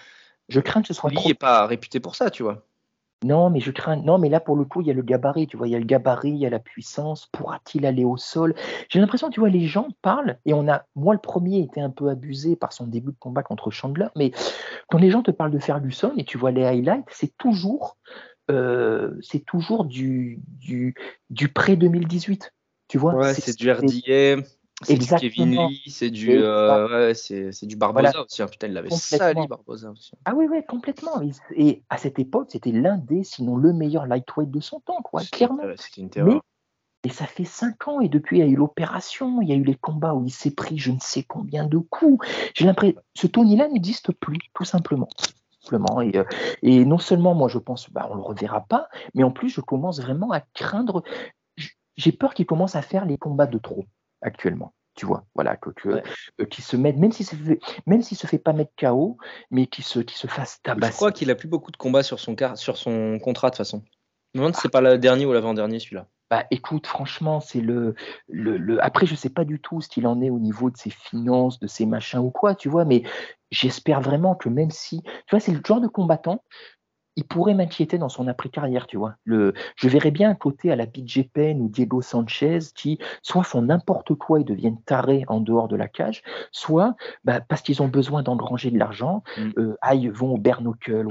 [0.48, 1.10] je crains que ce soit.
[1.10, 1.28] Lui trop...
[1.28, 2.64] n'est pas réputé pour ça, tu vois.
[3.24, 3.96] Non, mais je crains.
[3.96, 5.66] Non, mais là, pour le coup, il y a le gabarit, tu vois.
[5.66, 7.26] Il y a le gabarit, il y a la puissance.
[7.32, 8.54] Pourra-t-il aller au sol?
[8.88, 10.84] J'ai l'impression, tu vois, les gens parlent, et on a.
[10.94, 14.30] Moi, le premier était un peu abusé par son début de combat contre Chandler, mais
[14.88, 17.96] quand les gens te parlent de Ferguson et tu vois les highlights, c'est toujours.
[18.50, 20.94] Euh, c'est toujours du, du,
[21.28, 22.50] du pré-2018.
[22.88, 24.42] Tu vois ouais, c'est du RDA.
[24.82, 28.42] C'est du Kevin Lee, c'est du, euh, ouais, c'est, du Barbosa aussi.
[28.42, 28.46] Hein.
[28.46, 30.12] Putain, il l'avait sali, Barbosa aussi.
[30.24, 31.20] Ah oui, oui, complètement.
[31.56, 35.22] Et, à cette époque, c'était l'un des, sinon le meilleur lightweight de son temps, quoi,
[35.32, 35.64] clairement.
[35.76, 36.42] C'était une terreur.
[37.02, 39.56] et ça fait cinq ans, et depuis, il y a eu l'opération, il y a
[39.56, 42.24] eu les combats où il s'est pris je ne sais combien de coups.
[42.54, 45.08] J'ai l'impression ce Tony-là n'existe plus, tout simplement.
[46.02, 46.24] Et, euh,
[46.62, 49.60] et, non seulement, moi, je pense, bah, on le reverra pas, mais en plus, je
[49.60, 51.02] commence vraiment à craindre.
[51.96, 53.84] J'ai peur qu'il commence à faire les combats de trop
[54.22, 54.74] actuellement.
[54.94, 58.26] Tu vois, voilà, que, euh, qui se mette, même si se fait, même s'il se
[58.26, 59.16] fait pas mettre KO,
[59.52, 60.92] mais qui se, qui se fasse tabasser.
[60.92, 63.58] Je crois qu'il a plus beaucoup de combats sur son, sur son contrat de toute
[63.58, 63.84] façon.
[64.34, 66.08] Je me demande si c'est pas le dernier ou l'avant-dernier celui-là.
[66.30, 67.94] Bah écoute, franchement, c'est le,
[68.28, 70.90] le, Après, je sais pas du tout ce qu'il en est au niveau de ses
[70.90, 73.02] finances, de ses machins ou quoi, tu vois, mais
[73.50, 75.00] j'espère vraiment que même si.
[75.02, 76.42] Tu vois, c'est le genre de combattant,
[77.18, 79.16] il pourrait m'inquiéter dans son après-carrière, tu vois.
[79.24, 83.42] Le, je verrais bien un côté à la BJ Penn ou Diego Sanchez qui soit
[83.42, 86.94] font n'importe quoi et deviennent tarés en dehors de la cage, soit
[87.24, 89.50] bah, parce qu'ils ont besoin d'engranger de l'argent, mm.
[89.58, 91.08] euh, aïe, vont au Bernocle,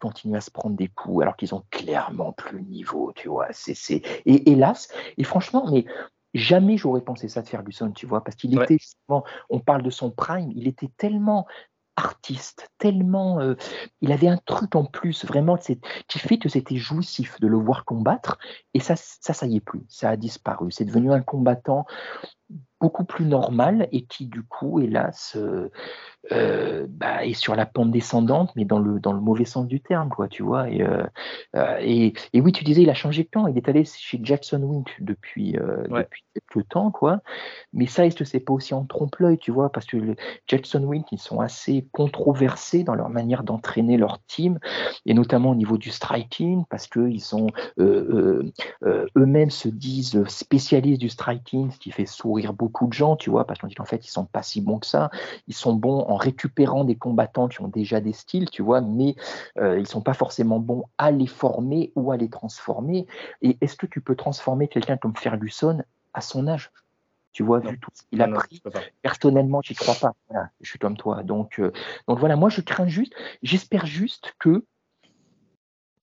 [0.00, 3.48] continuent à se prendre des coups alors qu'ils ont clairement plus le niveau, tu vois.
[3.50, 4.00] C'est, c'est...
[4.24, 5.84] Et hélas, et franchement, mais
[6.32, 9.90] Jamais j'aurais pensé ça de Ferguson, tu vois, parce qu'il était justement, on parle de
[9.90, 11.44] son prime, il était tellement
[12.04, 13.40] artiste, tellement.
[13.40, 13.54] Euh,
[14.00, 17.84] il avait un truc en plus, vraiment, qui fait que c'était jouissif de le voir
[17.84, 18.38] combattre.
[18.74, 19.82] Et ça, ça, ça y est plus.
[19.88, 20.70] Ça a disparu.
[20.72, 21.86] C'est devenu un combattant
[22.80, 25.70] beaucoup plus normal et qui, du coup, hélas, euh,
[26.32, 29.80] euh, bah, est sur la pente descendante, mais dans le, dans le mauvais sens du
[29.80, 30.68] terme, quoi, tu vois.
[30.68, 31.02] Et, euh,
[31.56, 33.46] euh, et, et, oui, tu disais, il a changé de camp.
[33.46, 36.02] Il est allé chez Jackson Wink depuis, euh, Ouais.
[36.02, 37.20] depuis quelques temps, quoi.
[37.72, 40.14] Mais ça, est-ce que c'est pas aussi en trompe-l'œil, tu vois, parce que le
[40.46, 44.58] Jackson Wink, ils sont assez controversés dans leur manière d'entraîner leur team,
[45.06, 47.46] et notamment au niveau du striking, parce qu'ils sont
[47.78, 53.46] eux-mêmes se disent spécialistes du striking, ce qui fait sourire beaucoup de gens, tu vois,
[53.46, 55.10] parce qu'on dit qu'en fait, ils sont pas si bons que ça.
[55.48, 59.14] Ils sont bons en récupérant des combattants qui ont déjà des styles, tu vois, mais
[59.58, 63.06] euh, ils sont pas forcément bons à les former ou à les transformer.
[63.42, 65.82] Et est-ce que tu peux transformer quelqu'un comme Ferguson
[66.14, 66.70] à son âge?
[67.32, 67.70] Tu vois, Non.
[67.70, 68.80] vu tout ce qu'il a Non, non, pris, pas.
[69.02, 70.14] personnellement, j'y crois pas.
[70.28, 71.22] Voilà, je suis comme toi.
[71.22, 71.72] Donc, euh,
[72.08, 74.64] donc voilà, moi je crains juste, j'espère juste que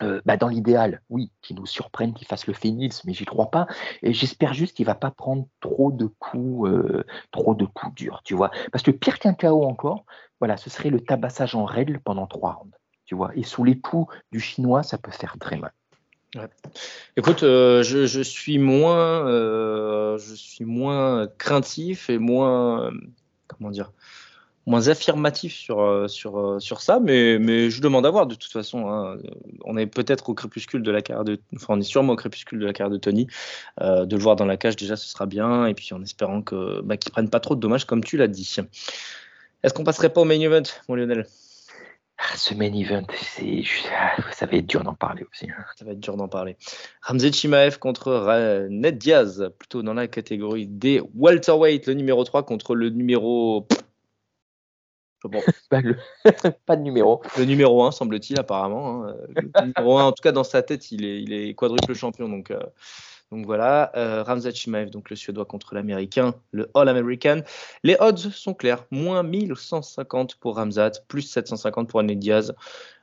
[0.03, 3.49] euh, bah, dans l'idéal, oui, qu'il nous surprenne, qu'il fasse le phénix, mais j'y crois
[3.49, 3.65] pas.
[4.03, 8.21] Et j'espère juste qu'il va pas prendre trop de coups, euh, trop de coups durs,
[8.23, 8.51] tu vois.
[8.71, 10.05] Parce que pire qu'un KO encore,
[10.39, 13.31] voilà, ce serait le tabassage en règle pendant trois rounds, tu vois.
[13.35, 15.73] Et sous les coups du chinois, ça peut faire très mal.
[17.15, 22.91] Écoute, euh, je, suis moins, je suis moins craintif et moins,
[23.47, 23.91] comment dire,
[24.67, 28.35] moins affirmatif sur, euh, sur, euh, sur ça, mais, mais je demande à voir de
[28.35, 28.89] toute façon.
[28.89, 29.17] hein.
[29.63, 32.59] On est peut-être au crépuscule de la carrière de, enfin, on est sûrement au crépuscule
[32.59, 33.27] de la carrière de Tony.
[33.81, 36.41] Euh, de le voir dans la cage, déjà, ce sera bien, et puis en espérant
[36.41, 38.57] que bah, qu'il prenne pas trop de dommages, comme tu l'as dit.
[39.63, 41.25] Est-ce qu'on passerait pas au main event, mon Lionel?
[42.17, 43.05] Ah, ce main event,
[43.95, 45.49] ah, ça va être dur d'en parler aussi.
[45.49, 45.63] hein.
[45.77, 46.57] Ça va être dur d'en parler.
[47.03, 52.75] Ramzet Chimaev contre Ned Diaz, plutôt dans la catégorie des welterweight, le numéro 3 contre
[52.75, 53.65] le numéro.
[55.23, 55.97] Bon, Pas, le-
[56.65, 57.21] pas de numéro.
[57.37, 59.05] le numéro 1, semble-t-il, apparemment.
[59.05, 59.15] hein.
[59.35, 62.29] Le numéro 1, en tout cas, dans sa tête, il est, il est quadruple champion.
[62.29, 62.59] Donc, euh,
[63.31, 63.91] donc voilà.
[63.97, 67.41] Euh, Ramzat Chimaev, donc le Suédois contre l'Américain, le All-American.
[67.83, 68.85] Les odds sont clairs.
[68.91, 72.53] Moins 1150 pour Ramzat, plus 750 pour Ned Diaz.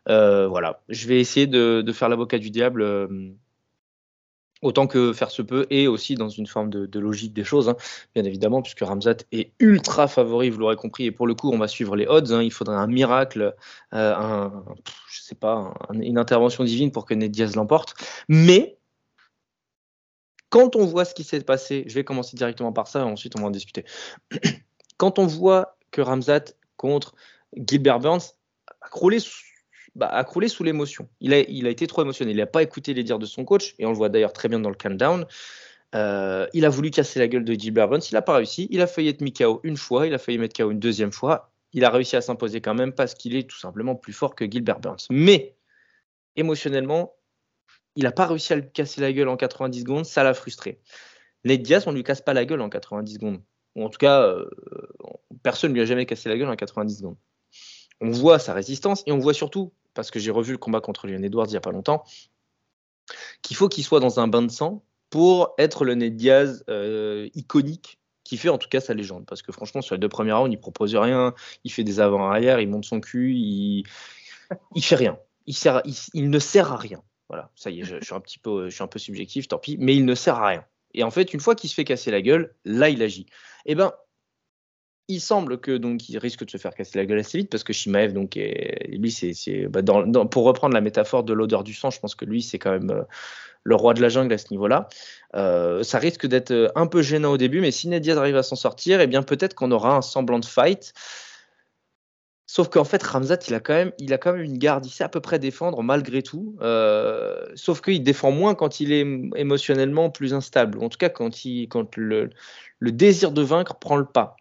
[0.09, 0.81] Euh, voilà.
[0.89, 2.83] Je vais essayer de, de faire l'avocat du diable.
[4.63, 7.77] Autant que faire se peut, et aussi dans une forme de, logique des choses, hein,
[8.15, 11.59] bien évidemment, puisque Ramzat est ultra favori, vous l'aurez compris, et pour le coup, on
[11.59, 12.33] va suivre les odds.
[12.33, 13.55] hein, il faudrait un miracle,
[13.93, 14.65] euh, un,
[15.11, 17.95] sais pas, un- une intervention divine pour que Ned Diaz l'emporte.
[18.29, 18.79] Mais
[20.51, 23.35] quand on voit ce qui s'est passé, je vais commencer directement par ça, et ensuite
[23.37, 23.85] on va en discuter.
[24.97, 26.45] Quand on voit que Ramzat
[26.77, 27.15] contre
[27.57, 28.35] Gilbert Burns
[28.81, 29.35] a croulé sous,
[29.95, 31.09] bah, a croulé sous l'émotion.
[31.21, 32.33] Il a, été trop émotionné.
[32.33, 34.49] Il n'a pas écouté les dires de son coach, et on le voit d'ailleurs très
[34.49, 35.27] bien dans le countdown.
[35.95, 38.67] Euh, il a voulu casser la gueule de Gilbert Burns, il n'a pas réussi.
[38.71, 41.13] Il a failli être mis KO une fois, il a failli mettre KO une deuxième
[41.13, 41.53] fois.
[41.73, 44.45] Il a réussi à s'imposer quand même parce qu'il est tout simplement plus fort que
[44.45, 45.07] Gilbert Burns.
[45.11, 45.57] Mais
[46.37, 47.15] émotionnellement,
[47.97, 50.81] il n'a pas réussi à lui casser la gueule en 90 secondes, ça l'a frustré.
[51.45, 53.43] Ned Diaz, on ne lui casse pas la gueule en 90 secondes.
[53.77, 54.49] Ou en tout cas, euh,
[55.43, 57.17] personne ne lui a jamais cassé la gueule en 90 secondes.
[58.05, 61.07] On voit sa résistance et on voit surtout, parce que j'ai revu le combat contre
[61.07, 62.05] Leon Edwards il n'y a pas longtemps,
[63.41, 67.31] qu'il faut qu'il soit dans un bain de sang pour être le Ned Diaz euh,
[67.35, 69.25] iconique qui fait en tout cas sa légende.
[69.25, 71.33] Parce que franchement, sur les deux premiers rounds, il propose rien,
[71.65, 73.85] il fait des avant-arrière, il monte son cul, il,
[74.75, 75.19] il fait rien.
[75.47, 77.03] Il ne sert à rien.
[77.31, 79.49] Voilà, ça y est, je, je suis un petit peu, je suis un peu subjectif,
[79.49, 80.65] tant pis, mais il ne sert à rien.
[80.93, 83.27] Et en fait, une fois qu'il se fait casser la gueule, là, il agit.
[83.67, 83.93] Eh ben,
[85.09, 87.65] il semble que donc il risque de se faire casser la gueule assez vite parce
[87.65, 89.83] que Shimaev donc est, lui c'est bah,
[90.31, 92.91] pour reprendre la métaphore de l'odeur du sang je pense que lui c'est quand même
[92.91, 93.03] euh,
[93.65, 94.89] le roi de la jungle à ce niveau-là
[95.35, 98.37] Euh, ça risque d'être euh, un peu gênant au début mais si Ned Diaz arrive
[98.37, 100.93] à s'en sortir eh bien peut-être qu'on aura un semblant de fight
[102.47, 104.87] Sauf qu'en fait, Ramzat, il a, quand même, il a quand même une garde.
[104.87, 106.57] Il sait à peu près défendre malgré tout.
[107.57, 109.01] Sauf qu'il défend moins quand il est
[109.35, 110.79] émotionnellement plus instable.
[110.85, 111.33] En tout cas, quand,
[111.97, 112.31] le
[112.81, 114.37] désir de vaincre prend le pas.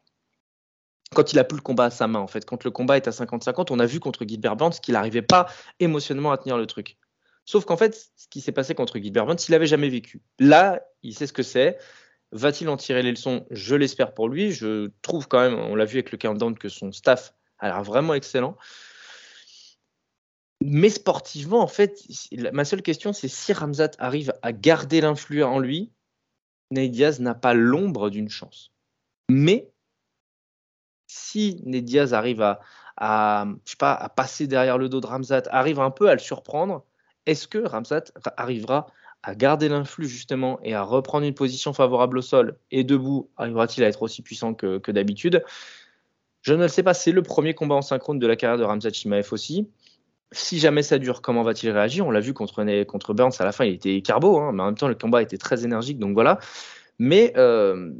[1.14, 2.46] Quand il a plus le combat à sa main, en fait.
[2.46, 5.48] Quand le combat est à 50-50, on a vu contre Gilbert Burns qu'il n'arrivait pas
[5.80, 6.98] émotionnellement à tenir le truc.
[7.46, 10.22] Sauf qu'en fait, ce qui s'est passé contre Gilbert Burns, il l'avait jamais vécu.
[10.40, 11.78] Là, il sait ce que c'est.
[12.32, 13.46] Va-t-il en tirer les leçons?
[13.52, 14.52] Je l'espère pour lui.
[14.52, 17.84] Je trouve quand même, on l'a vu avec le countdown, que son staff a l'air
[17.84, 18.58] vraiment excellent.
[20.62, 22.02] Mais sportivement, en fait,
[22.54, 25.92] ma seule question, c'est si Ramzat arrive à garder l'influence en lui,
[26.72, 28.72] Ney Diaz n'a pas l'ombre d'une chance.
[29.30, 29.73] Mais
[31.14, 32.42] si Ney Diaz arrive
[32.98, 33.46] à,
[34.16, 36.84] passer derrière le dos de Ramzat, arrive un peu à le surprendre,
[37.26, 38.06] est-ce que Ramzat
[38.36, 38.88] arrivera
[39.22, 43.84] à garder l'influx justement et à reprendre une position favorable au sol et debout, arrivera-t-il
[43.84, 45.44] à être aussi puissant que, que d'habitude?
[46.42, 48.64] Je ne le sais pas, c'est le premier combat en synchrone de la carrière de
[48.64, 49.70] Ramzat Chimaev aussi.
[50.32, 52.08] Si jamais ça dure, comment va-t-il réagir?
[52.08, 54.66] On l'a vu contre, contre Burns à la fin, il était carbo, hein, mais en
[54.66, 56.40] même temps le combat était très énergique, donc voilà.
[57.00, 57.92] Mais euh,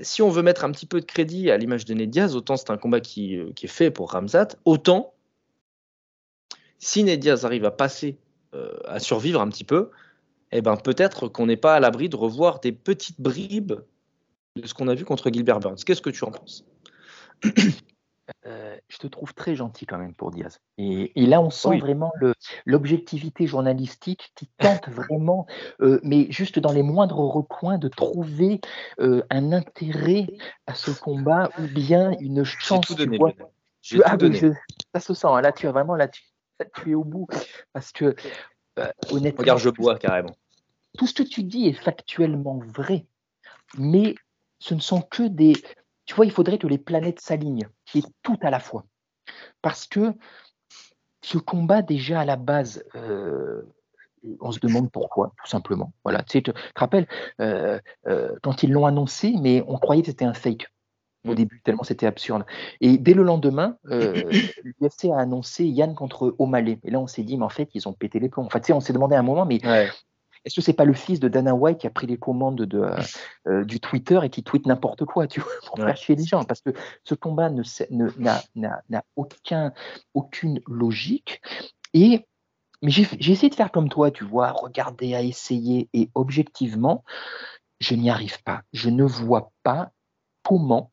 [0.00, 2.56] si on veut mettre un petit peu de crédit à l'image de Ned Diaz, autant
[2.56, 5.14] c'est un combat qui, euh, qui, est fait pour Ramzat, autant
[6.78, 8.18] si Ned Diaz arrive à passer,
[8.54, 9.90] euh, à survivre un petit peu,
[10.52, 13.74] eh ben peut-être qu'on n'est pas à l'abri de revoir des petites bribes
[14.56, 15.82] de ce qu'on a vu contre Gilbert Burns.
[15.84, 16.64] Qu'est-ce que tu en penses?
[18.46, 20.58] Euh, je te trouve très gentil quand même pour Diaz.
[20.78, 22.12] Et, là, on sent vraiment
[22.64, 25.46] l'objectivité journalistique qui tente vraiment,
[25.80, 28.60] euh, mais juste dans les moindres recoins, de trouver
[29.00, 30.26] euh, un intérêt
[30.66, 32.86] à ce combat ou bien une chance.
[32.86, 33.18] Tout donné,
[33.82, 34.06] tu vois.
[34.06, 34.16] Ah,
[34.94, 35.26] ça se sent.
[35.28, 35.40] Hein.
[35.40, 36.22] Là, tu es vraiment là, tu,
[36.74, 37.26] tu es au bout.
[37.72, 38.14] Parce que,
[39.10, 39.40] honnêtement.
[39.40, 40.34] Regarde, je bois carrément.
[40.96, 43.06] Tout ce que tu dis est factuellement vrai,
[43.76, 44.14] mais
[44.60, 45.54] ce ne sont que des,
[46.06, 48.84] tu vois, il faudrait que les planètes s'alignent, qui est tout à la fois.
[49.62, 50.12] Parce que
[51.22, 53.62] ce combat, déjà à la base, euh,
[54.40, 55.92] on se demande pourquoi, tout simplement.
[56.04, 57.06] Voilà, tu, te, rappelles,
[57.40, 60.68] euh, euh, quand ils l'ont annoncé, mais on croyait que c'était un fake
[61.26, 61.34] au mm.
[61.34, 62.44] début, tellement c'était absurde.
[62.80, 66.78] Et dès le lendemain, l'UFC a annoncé Yann contre O'Malley.
[66.84, 68.46] Et là, on s'est dit, mais en fait, ils ont pété les plombs.
[68.46, 69.60] Tu sais, on s'est demandé à un moment, mais
[70.44, 72.80] est-ce que c'est pas le fils de Dana White qui a pris les commandes de,
[72.80, 72.96] euh,
[73.48, 76.44] euh, du Twitter et qui tweet n'importe quoi, tu vois, pour faire chier les gens?
[76.44, 76.70] Parce que
[77.04, 79.72] ce combat n'a aucun,
[80.12, 81.40] aucune logique.
[81.94, 82.26] Et
[82.82, 87.02] mais j'ai essayé de faire comme toi, tu vois, regarder, à essayer, et objectivement,
[87.80, 88.62] je n'y arrive pas.
[88.74, 89.90] Je ne vois pas
[90.42, 90.92] comment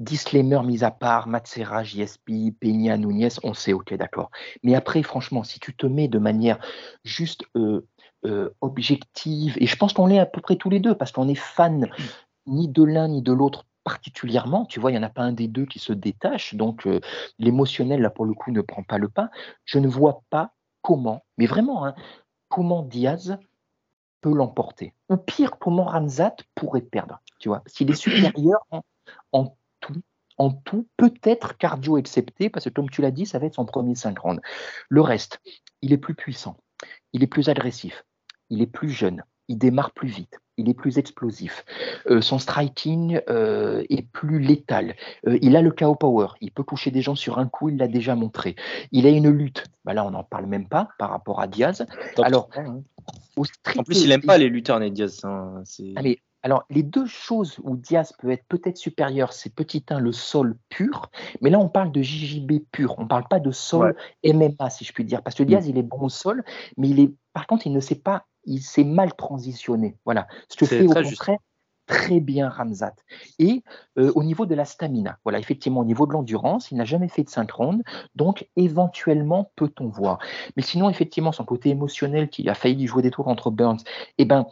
[0.00, 4.30] disclaimer mis à part, Matsera, JSP, Peña, Nunez, on sait, ok, d'accord.
[4.64, 6.58] Mais après, franchement, si tu te mets de manière
[7.04, 7.86] juste euh,
[8.26, 11.28] euh, objective, et je pense qu'on l'est à peu près tous les deux, parce qu'on
[11.28, 11.88] est fan
[12.46, 15.32] ni de l'un ni de l'autre particulièrement, tu vois, il n'y en a pas un
[15.32, 17.00] des deux qui se détache, donc euh,
[17.38, 19.30] l'émotionnel, là, pour le coup, ne prend pas le pas.
[19.64, 20.52] Je ne vois pas
[20.82, 21.94] comment, mais vraiment, hein,
[22.48, 23.38] comment Diaz
[24.20, 24.94] peut l'emporter.
[25.08, 28.60] Ou pire, comment Ramzat pourrait perdre, tu vois, s'il est supérieur
[29.32, 30.02] en, tout,
[30.36, 33.64] en tout, peut-être cardio excepté, parce que comme tu l'as dit, ça va être son
[33.64, 34.42] premier 5 rounds.
[34.88, 35.40] Le reste,
[35.80, 36.58] il est plus puissant,
[37.12, 38.04] il est plus agressif,
[38.50, 41.64] il est plus jeune, il démarre plus vite, il est plus explosif,
[42.08, 44.94] euh, son striking euh, est plus létal,
[45.26, 47.76] euh, il a le KO power, il peut toucher des gens sur un coup, il
[47.76, 48.56] l'a déjà montré,
[48.92, 51.86] il a une lutte, bah là on n'en parle même pas par rapport à Diaz.
[52.22, 55.24] Alors, en plus, il n'aime pas les lutteurs, Diaz.
[55.24, 55.62] Hein,
[56.42, 60.56] alors, les deux choses où Diaz peut être peut-être supérieur, c'est petit 1, le sol
[60.68, 61.10] pur,
[61.40, 64.84] mais là, on parle de JJB pur, on ne parle pas de sol MMA, si
[64.84, 65.70] je puis dire, parce que Diaz, mm.
[65.70, 66.42] il est bon au sol,
[66.76, 69.96] mais il est, par contre, il ne sait pas, il s'est mal transitionné.
[70.04, 70.26] Voilà.
[70.48, 71.38] Ce que fait au contraire
[71.90, 72.94] très bien Ramzat.
[73.40, 73.64] Et
[73.98, 77.08] euh, au niveau de la stamina, voilà, effectivement, au niveau de l'endurance, il n'a jamais
[77.08, 77.82] fait de 5 rondes,
[78.14, 80.18] donc éventuellement peut-on voir.
[80.56, 83.80] Mais sinon, effectivement, son côté émotionnel qui a failli jouer des tours entre Burns,
[84.18, 84.46] eh ben,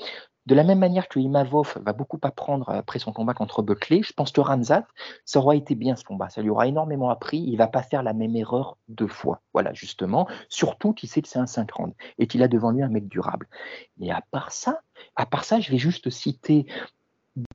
[0.48, 4.14] de la même manière que Imavov va beaucoup apprendre après son combat contre Buckley, je
[4.14, 4.86] pense que Ramzat,
[5.26, 6.30] ça aura été bien ce combat.
[6.30, 7.38] Ça lui aura énormément appris.
[7.38, 9.42] Il va pas faire la même erreur deux fois.
[9.52, 10.26] Voilà, justement.
[10.48, 13.08] Surtout qu'il sait que c'est un 5 rounds et qu'il a devant lui un mec
[13.08, 13.46] durable.
[13.98, 14.80] Mais à part ça,
[15.16, 16.66] à part ça, je vais juste citer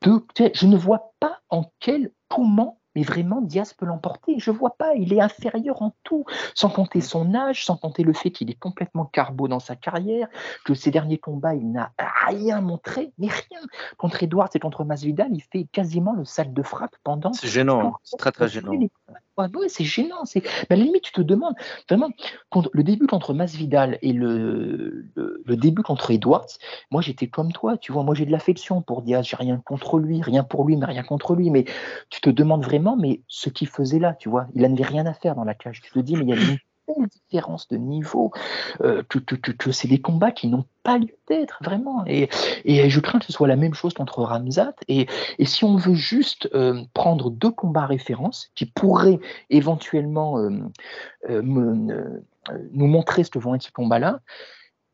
[0.03, 0.23] deux.
[0.53, 4.35] Je ne vois pas en quel, comment mais vraiment, Diaz peut l'emporter.
[4.37, 8.13] Je vois pas, il est inférieur en tout, sans compter son âge, sans compter le
[8.13, 10.27] fait qu'il est complètement carbo dans sa carrière,
[10.65, 11.91] que ses derniers combats, il n'a
[12.27, 13.61] rien montré, mais rien.
[13.97, 17.33] Contre Edwards et contre Masvidal, il fait quasiment le sac de frappe pendant.
[17.33, 18.73] C'est gênant, c'est très très gênant.
[19.37, 20.25] Ouais, c'est gênant.
[20.25, 20.43] C'est...
[20.69, 21.55] Mais à la limite, tu te demandes,
[21.89, 22.09] vraiment,
[22.73, 26.47] le début contre Masvidal et le, le, début contre Edwards,
[26.91, 29.97] moi j'étais comme toi, tu vois, moi j'ai de l'affection pour Diaz, j'ai rien contre
[29.97, 31.65] lui, rien pour lui, mais rien contre lui, mais
[32.09, 35.13] tu te demandes vraiment, mais ce qu'il faisait là, tu vois, il n'avait rien à
[35.13, 35.81] faire dans la cage.
[35.81, 38.31] Tu te dis, mais il y a une telle différence de niveau
[38.81, 42.03] euh, que, c'est des combats qui n'ont pas lieu d'être, vraiment.
[42.05, 42.29] Et,
[42.65, 44.75] et, je crains que ce soit la même chose qu'entre Ramzat.
[44.87, 45.07] Et,
[45.39, 49.19] et, si on veut juste euh, prendre deux combats références qui pourraient
[49.49, 54.19] éventuellement euh, nous montrer ce que vont être ces combats-là,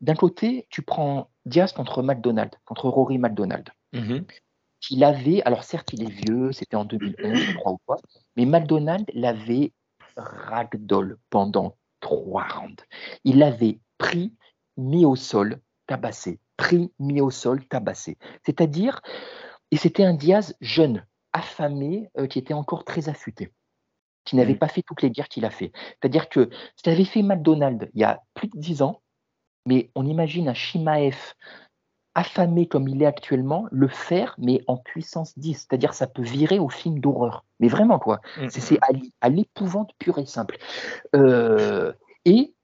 [0.00, 3.68] d'un côté, tu prends Diaz contre McDonald, contre Rory McDonald.
[3.92, 4.22] Mm-hmm.
[4.80, 7.96] qu'il avait, alors certes il est vieux, c'était en 2011, je crois ou pas,
[8.36, 9.72] mais McDonald l'avait
[10.16, 12.84] ragdoll pendant trois rounds.
[13.24, 14.34] Il l'avait pris,
[14.76, 18.18] mis au sol, tabassé, pris, mis au sol, tabassé.
[18.44, 19.00] C'est-à-dire,
[19.70, 23.52] et c'était un Diaz jeune, affamé, euh, qui était encore très affûté
[24.24, 24.58] qui n'avait mm.
[24.58, 25.72] pas fait toutes les guerres qu'il a fait.
[25.74, 29.02] C'est-à-dire que ce qu'avait fait McDonald il y a plus de dix ans,
[29.66, 31.16] mais on imagine un Shimaev
[32.14, 35.54] affamé comme il est actuellement, le faire, mais en puissance 10.
[35.54, 37.44] C'est-à-dire ça peut virer au film d'horreur.
[37.60, 38.20] Mais vraiment, quoi.
[38.38, 38.48] Mm.
[38.48, 38.78] C'est
[39.20, 40.58] à l'épouvante pure et simple.
[41.14, 41.92] Euh,
[42.24, 42.54] et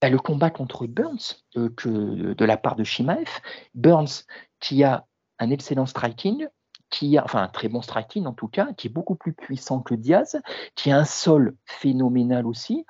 [0.00, 3.28] bah, le combat contre Burns, euh, que, de la part de Shimaev,
[3.74, 4.24] Burns
[4.58, 5.06] qui a
[5.38, 6.48] un excellent striking,
[6.90, 9.80] qui a, enfin un très bon striking en tout cas, qui est beaucoup plus puissant
[9.80, 10.40] que Diaz,
[10.74, 12.84] qui a un sol phénoménal aussi.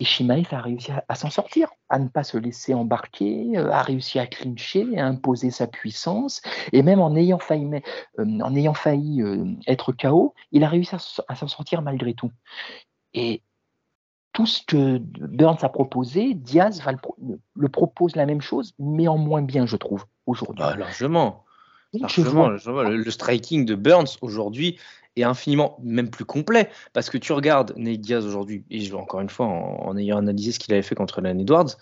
[0.00, 3.82] Et Shimaev a réussi à, s'en sortir, à ne pas se laisser embarquer, euh, a
[3.82, 6.42] réussi à clincher, à imposer sa puissance,
[6.72, 7.80] et même en ayant failli,
[8.18, 10.96] euh, en ayant failli euh, être KO, il a réussi
[11.28, 12.32] à, s'en sortir malgré tout.
[13.12, 13.42] Et
[14.32, 16.92] tout ce que Burns a proposé, Diaz va
[17.54, 20.64] le, propose la même chose, mais en moins bien, je trouve, aujourd'hui.
[20.66, 21.44] Ah, largement.
[21.92, 24.76] le, striking de Burns aujourd'hui
[25.16, 29.20] est infiniment même plus complet parce que tu regardes Nate Diaz aujourd'hui et je encore
[29.20, 31.76] une fois en, ayant analysé ce qu'il avait fait contre Len Edwards,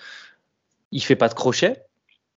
[0.90, 1.84] il fait pas de crochet,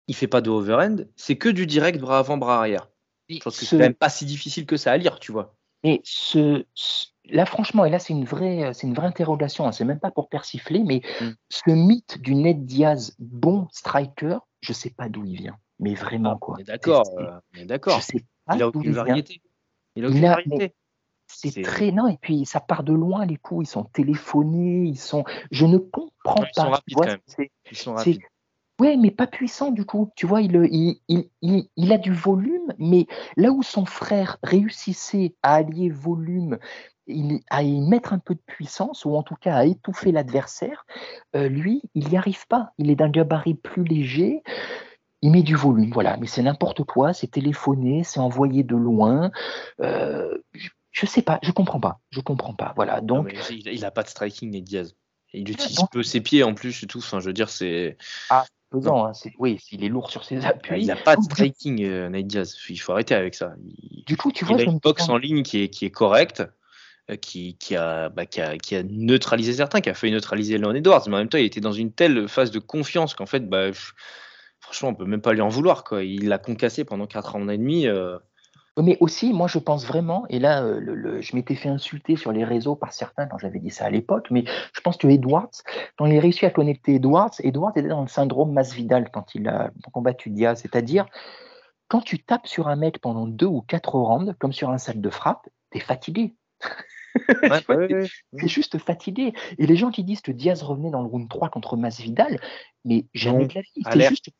[0.07, 2.89] il fait pas de overhand, c'est que du direct bras avant bras arrière.
[3.29, 5.55] Je pense que c'est même pas si difficile que ça à lire, tu vois.
[5.83, 6.65] Mais ce,
[7.27, 9.67] là, franchement, et là, c'est une vraie, c'est une vraie interrogation.
[9.67, 11.31] Hein, c'est même pas pour persifler, mais mm.
[11.49, 15.57] ce mythe du Ned Diaz bon striker, je sais pas d'où il vient.
[15.79, 16.57] Mais vraiment, ah, quoi.
[16.65, 17.05] D'accord,
[17.65, 18.01] d'accord.
[18.55, 19.43] Il a aucune variété.
[19.97, 20.75] Il a aucune variété.
[21.27, 24.99] C'est très non et puis ça part de loin les coups, ils sont téléphonés, ils
[24.99, 25.25] sont.
[25.51, 26.49] Je ne comprends pas.
[26.49, 27.49] Ils sont rapides quand même.
[27.71, 28.21] Ils sont rapides.
[28.81, 30.11] Ouais, mais pas puissant du coup.
[30.17, 30.57] Tu vois, il,
[31.09, 33.07] il, il, il, a du volume, mais
[33.37, 36.59] là où son frère réussissait à allier volume,
[37.51, 40.87] à y mettre un peu de puissance, ou en tout cas à étouffer l'adversaire,
[41.37, 42.73] euh, lui, il n'y arrive pas.
[42.79, 44.43] Il est d'un gabarit plus léger.
[45.23, 49.31] Il met du volume, voilà, mais c'est n'importe quoi, c'est téléphoné, c'est envoyé de loin.
[49.81, 50.37] Euh,
[50.95, 52.73] je sais pas, je comprends pas, je comprends pas.
[52.77, 54.95] Voilà, donc il, n'a a pas de striking les Diaz.
[55.33, 56.99] Il utilise peu ses pieds en plus et tout.
[56.99, 57.99] Enfin, je veux dire, c'est.
[58.31, 59.07] Ah, pesant.
[59.07, 60.83] Hein, oui, il est lourd sur ses appuis.
[60.83, 62.57] Il n'a pas de striking, euh, Nate Diaz.
[62.69, 63.55] Il faut arrêter avec ça.
[64.07, 66.45] du coup, tu vois, il a une boxe en ligne qui est, qui est correcte,
[67.11, 70.59] euh, qui, qui, a, bah, qui, a, qui, a, neutralisé certains, qui a failli neutraliser
[70.59, 71.03] Leon Edwards.
[71.09, 73.73] Mais en même temps, il était dans une telle phase de confiance qu'en fait, bah,
[74.61, 75.83] franchement, on peut même pas lui en vouloir.
[75.83, 76.05] Quoi.
[76.05, 77.89] Il l'a concassé pendant 4 ans et demi.
[77.89, 78.19] Euh,
[78.83, 82.45] mais aussi, moi, je pense vraiment, et là, euh, je m'étais fait insulter sur les
[82.45, 85.51] réseaux par certains quand j'avais dit ça à l'époque, mais je pense que Edwards,
[85.97, 89.49] quand il a réussi à connecter Edwards, Edwards était dans le syndrome Masvidal quand il
[89.49, 91.07] a combattu Diaz, c'est-à-dire
[91.89, 95.01] quand tu tapes sur un mec pendant deux ou quatre rounds, comme sur un sac
[95.01, 96.35] de frappe, t'es fatigué.
[98.39, 99.33] c'est juste fatigué.
[99.59, 102.39] Et les gens qui disent que Diaz revenait dans le round 3 contre Masvidal,
[102.85, 103.83] mais jamais de la vie.
[103.91, 104.31] C'est juste,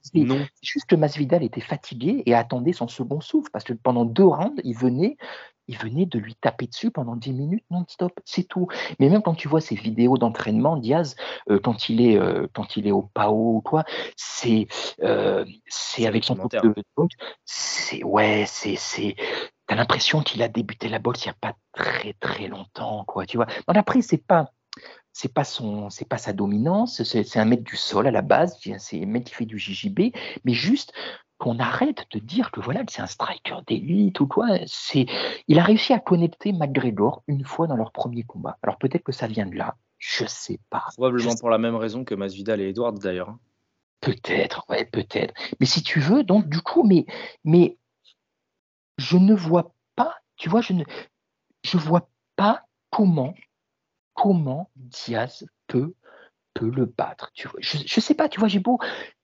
[0.63, 4.61] juste, que Masvidal était fatigué et attendait son second souffle parce que pendant deux rounds,
[4.65, 5.17] il venait,
[5.69, 8.13] il venait de lui taper dessus pendant 10 minutes non-stop.
[8.25, 8.69] C'est tout.
[8.99, 11.17] Mais même quand tu vois ces vidéos d'entraînement, Diaz,
[11.51, 13.85] euh, quand, il est, euh, quand il est au PAO ou quoi,
[14.17, 14.67] c'est
[15.03, 16.75] euh, c'est avec son de
[17.45, 19.17] C'est ouais, c'est
[19.67, 23.27] T'as l'impression qu'il a débuté la boxe il n'y a pas très très longtemps, quoi.
[23.27, 23.47] Tu vois.
[23.69, 24.51] après, c'est pas
[25.13, 28.59] c'est pas son, c'est pas sa dominance, c'est un mec du sol à la base,
[28.79, 30.13] c'est un mec qui fait du JJB,
[30.45, 30.93] mais juste
[31.39, 34.49] qu'on arrête de dire que voilà, c'est un striker d'élite ou quoi.
[34.67, 35.07] C'est,
[35.47, 38.59] il a réussi à connecter McGregor une fois dans leur premier combat.
[38.63, 40.85] Alors peut-être que ça vient de là, je sais pas.
[40.95, 43.31] Probablement pour la même raison que Masvidal et Edwards d'ailleurs.
[43.31, 43.39] Hein.
[44.01, 45.33] Peut-être, ouais, peut-être.
[45.61, 47.07] Mais si tu veux, donc du coup, mais,
[47.45, 47.79] mais
[48.99, 50.85] je ne vois pas, tu vois, je ne
[51.65, 53.35] je vois pas comment,
[54.13, 55.95] comment Diaz peut,
[56.53, 57.31] peut le battre.
[57.35, 57.59] Tu vois.
[57.61, 58.79] Je ne sais pas, tu vois, j'ai beau,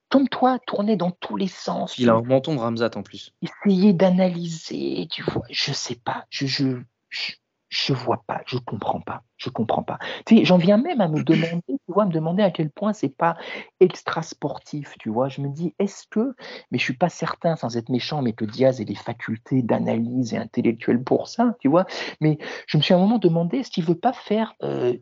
[0.09, 1.97] comme toi, tourner dans tous les sens.
[1.99, 3.33] Il a un menton de Ramzat en plus.
[3.43, 6.27] Essayer d'analyser, tu vois, je sais pas.
[6.31, 7.33] je, je, je
[7.93, 9.99] vois pas, je comprends pas, je comprends pas.
[10.27, 12.93] Tu sais, j'en viens même à me demander, tu vois, me demander à quel point
[12.93, 13.37] c'est pas
[13.79, 15.29] extra sportif, tu vois.
[15.29, 16.35] Je me dis, est-ce que,
[16.71, 20.35] mais je suis pas certain, sans être méchant, mais que Diaz ait des facultés d'analyse
[20.35, 21.87] et intellectuelle pour ça, tu vois.
[22.21, 24.97] Mais je me suis à un moment demandé, est-ce qu'il veut pas faire euh,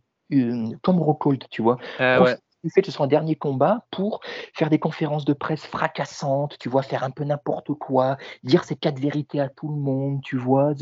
[0.83, 1.79] comme Rockhold, tu vois.
[1.99, 4.21] Ah ouais il fait de son dernier combat pour
[4.55, 8.77] faire des conférences de presse fracassantes, tu vois, faire un peu n'importe quoi, dire ses
[8.77, 10.75] quatre vérités à tout le monde, tu vois,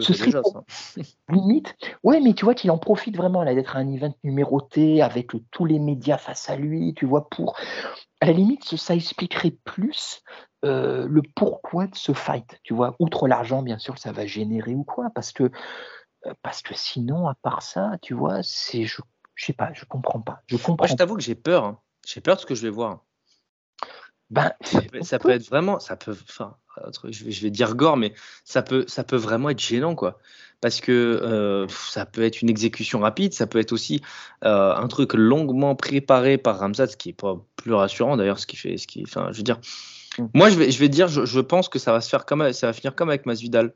[0.00, 0.64] ce serait déjà, ça.
[1.28, 1.74] limite.
[2.02, 5.64] Ouais, mais tu vois qu'il en profite vraiment là d'être un event numéroté avec tous
[5.64, 7.56] les médias face à lui, tu vois, pour.
[8.20, 10.22] À la limite, ça expliquerait plus
[10.64, 12.96] euh, le pourquoi de ce fight, tu vois.
[12.98, 15.50] Outre l'argent, bien sûr, ça va générer ou quoi, parce que
[16.26, 19.02] euh, parce que sinon, à part ça, tu vois, c'est je,
[19.34, 20.40] je sais pas, je comprends pas.
[20.46, 20.84] Je comprends.
[20.84, 21.64] Moi, je t'avoue que j'ai peur.
[21.64, 21.78] Hein.
[22.06, 23.03] J'ai peur de ce que je vais voir.
[24.34, 24.52] Ben,
[25.02, 26.56] ça, peut, être vraiment, ça peut, enfin,
[27.08, 28.12] je vais, dire gore, mais
[28.42, 30.18] ça peut, ça peut vraiment être gênant, quoi.
[30.60, 34.02] Parce que euh, ça peut être une exécution rapide, ça peut être aussi
[34.44, 38.48] euh, un truc longuement préparé par Ramzat, ce qui est pas plus rassurant d'ailleurs, ce
[38.48, 39.60] qui fait, ce qui, enfin, je veux dire,
[40.18, 40.24] mm.
[40.34, 42.52] moi je vais, je vais dire, je, je, pense que ça va se faire comme,
[42.52, 43.72] ça va finir comme avec Masvidal.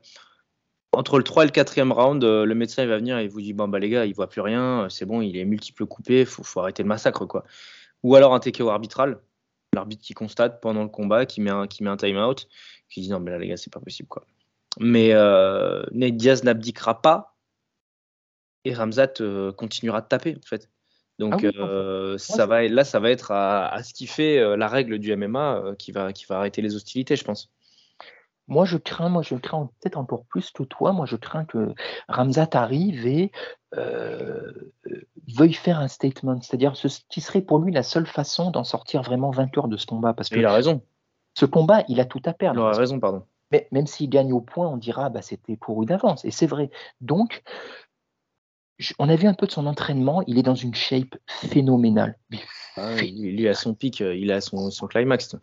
[0.91, 3.29] Entre le 3 et le 4e round, euh, le médecin il va venir et il
[3.29, 5.85] vous dit bon bah les gars, il voit plus rien, c'est bon, il est multiple
[5.85, 7.45] coupé, faut, faut arrêter le massacre quoi.
[8.03, 9.19] Ou alors un TKO arbitral
[9.73, 12.47] l'arbitre qui constate pendant le combat, qui met un, qui met un time-out,
[12.89, 14.25] qui dit non, mais là, les gars, c'est pas possible, quoi.
[14.79, 17.35] Mais euh, Nate Diaz n'abdiquera pas
[18.65, 20.69] et Ramzat euh, continuera de taper en fait.
[21.17, 24.07] Donc Ah oui, euh, je- ça va, là, ça va être à, à ce qui
[24.07, 27.51] fait euh, la règle du MMA qui, va, qui va arrêter les hostilités, je pense.
[28.49, 30.91] Moi, je crains, moi, je crains peut-être encore plus que toi.
[30.91, 31.73] Moi, je crains que
[32.07, 33.31] Ramzat arrive et
[33.77, 34.51] euh,
[34.87, 35.01] euh,
[35.35, 36.41] veuille faire un statement.
[36.41, 39.85] C'est-à-dire ce qui serait pour lui la seule façon d'en sortir vraiment vainqueur de ce
[39.85, 40.13] combat.
[40.13, 40.81] Parce que il a raison.
[41.35, 42.61] ce combat, il a tout à Il perdre.
[42.61, 43.23] Parce que raison, pardon.
[43.51, 46.25] Mais même s'il gagne au point, on dira bah, c'était couru d'avance.
[46.25, 46.71] Et c'est vrai.
[47.01, 47.43] Donc,
[48.97, 50.23] on a vu un peu de son entraînement.
[50.25, 52.17] Il est dans une shape phénoménale.
[52.77, 55.35] Ah, lui, lui, à son pic, euh, il a son, son climax.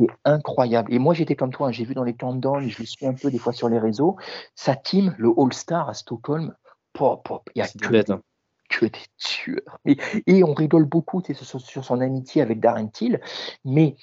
[0.00, 0.92] C'est incroyable.
[0.92, 1.68] Et moi, j'étais comme toi.
[1.68, 3.78] hein, J'ai vu dans les countdowns, je le suis un peu des fois sur les
[3.78, 4.16] réseaux.
[4.54, 6.54] Sa team, le All-Star à Stockholm,
[6.92, 8.20] pop, pop, il y a que hein.
[8.68, 9.78] que des tueurs.
[9.84, 13.20] Et, et on rigole beaucoup sur, sur son amitié avec Darren Till.
[13.64, 13.96] Mais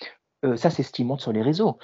[0.46, 1.78] euh, ça, c'est ce qu'il montre sur les réseaux.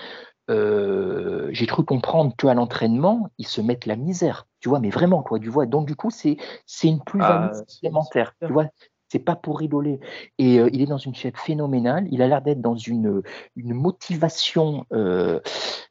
[0.50, 4.46] Euh, j'ai cru comprendre qu'à l'entraînement, ils se mettent la misère.
[4.60, 5.40] Tu vois, mais vraiment, quoi.
[5.40, 5.66] Tu vois.
[5.66, 8.34] Donc, du coup, c'est c'est une plus-value Ah, supplémentaire.
[8.46, 8.68] Tu vois,
[9.14, 10.00] c'est pas pour rigoler.
[10.40, 12.08] Et euh, il est dans une shape phénoménale.
[12.12, 13.22] Il a l'air d'être dans une,
[13.56, 15.40] une motivation euh,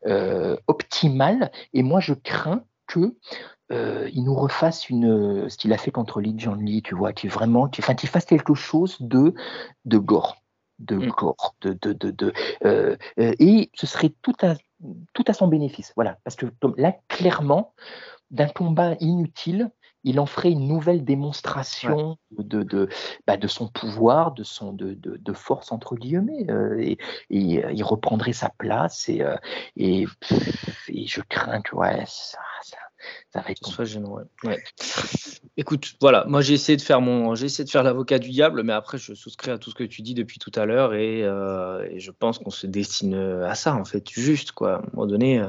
[0.06, 1.52] euh, optimale.
[1.72, 3.16] Et moi, je crains que
[3.70, 7.12] euh, il nous refasse une, ce qu'il a fait contre Lee John Lee, tu vois,
[7.12, 9.34] qui vraiment, qui, enfin, qu'il fasse quelque chose de,
[9.84, 10.36] de gore,
[10.80, 11.08] de Mm.
[11.10, 12.32] gore, de, de, de, de,
[12.64, 14.56] euh, euh, et ce serait tout à,
[15.14, 16.46] tout à son bénéfice, voilà, parce que
[16.76, 17.72] là, clairement,
[18.32, 19.70] d'un combat inutile,
[20.04, 22.88] il en ferait une nouvelle démonstration de, de,
[23.26, 26.98] bah, de son pouvoir, de, son, de, de, de force, entre guillemets, euh, et,
[27.30, 29.36] et, euh, il reprendrait sa place, et, euh,
[29.76, 32.78] et, pff, et je crains que ouais, ça, ça,
[33.32, 34.24] ça va être soit gênant, ouais.
[34.44, 34.62] Ouais.
[35.56, 38.62] Écoute, voilà, moi j'ai essayé de faire mon, j'ai essayé de faire l'avocat du diable,
[38.62, 41.20] mais après je souscris à tout ce que tu dis depuis tout à l'heure et,
[41.20, 44.76] et je pense qu'on se destine à ça en fait, juste quoi.
[44.76, 45.44] À un moment donné,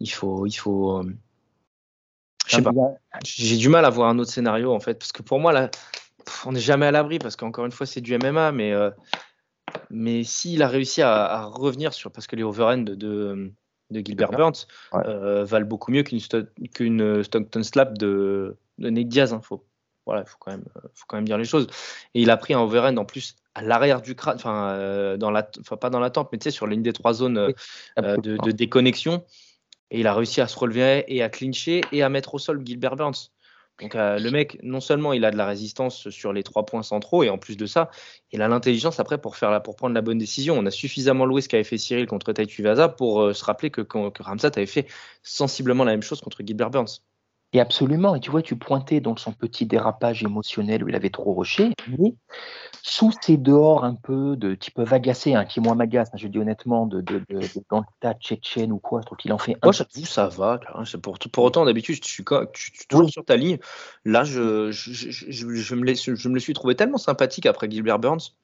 [0.00, 1.04] il faut, il faut,
[2.52, 2.70] je sais pas.
[2.72, 5.22] Il y a- J'ai du mal à voir un autre scénario en fait, parce que
[5.22, 5.70] pour moi là,
[6.46, 8.90] on n'est jamais à l'abri parce qu'encore une fois c'est du MMA, mais euh,
[9.90, 13.52] mais s'il a réussi à, à revenir sur, parce que les overhands de, de,
[13.90, 15.02] de Gilbert Burns Ouais.
[15.06, 19.32] euh, valent beaucoup mieux qu'une Sto- qu'une Stockton slap de, de Nate Diaz.
[19.32, 19.64] Hein, faut,
[20.06, 21.66] voilà, faut quand même, euh, faut quand même dire les choses.
[22.14, 25.30] Et il a pris un overhand en plus à l'arrière du crâne, enfin euh, dans
[25.30, 27.52] la, pas dans la tempe, mais tu sais sur l'une des trois zones
[27.96, 29.24] de déconnexion.
[29.92, 32.62] Et il a réussi à se relever et à clincher et à mettre au sol
[32.64, 33.30] Gilbert Burns.
[33.80, 36.82] Donc euh, le mec, non seulement il a de la résistance sur les trois points
[36.82, 37.90] centraux, et en plus de ça,
[38.30, 40.56] il a l'intelligence après pour, faire la, pour prendre la bonne décision.
[40.58, 43.70] On a suffisamment loué ce qu'avait fait Cyril contre Tai Tuivasa pour euh, se rappeler
[43.70, 44.86] que, que Ramsat avait fait
[45.22, 47.02] sensiblement la même chose contre Gilbert Burns.
[47.52, 48.14] Et absolument.
[48.14, 51.72] Et tu vois, tu pointais donc son petit dérapage émotionnel où il avait trop rushé,
[51.86, 52.14] mais
[52.82, 54.56] sous ces dehors un peu de,
[54.90, 58.72] agacer, hein, qui moi m'agace, hein, je dis honnêtement, de, de, de, de gangsta tchétchène
[58.72, 59.66] ou quoi, je trouve qu'il en fait un.
[59.66, 60.60] Moi, j'avoue, ça va.
[60.74, 63.12] hein, pour, pour autant, d'habitude, je suis, quand- je suis toujours Oui.
[63.12, 63.58] sur ta ligne.
[64.04, 67.46] Là, je, je, je, je- je me, laisse- je me le suis trouvé tellement sympathique
[67.46, 68.34] après Gilbert Burns,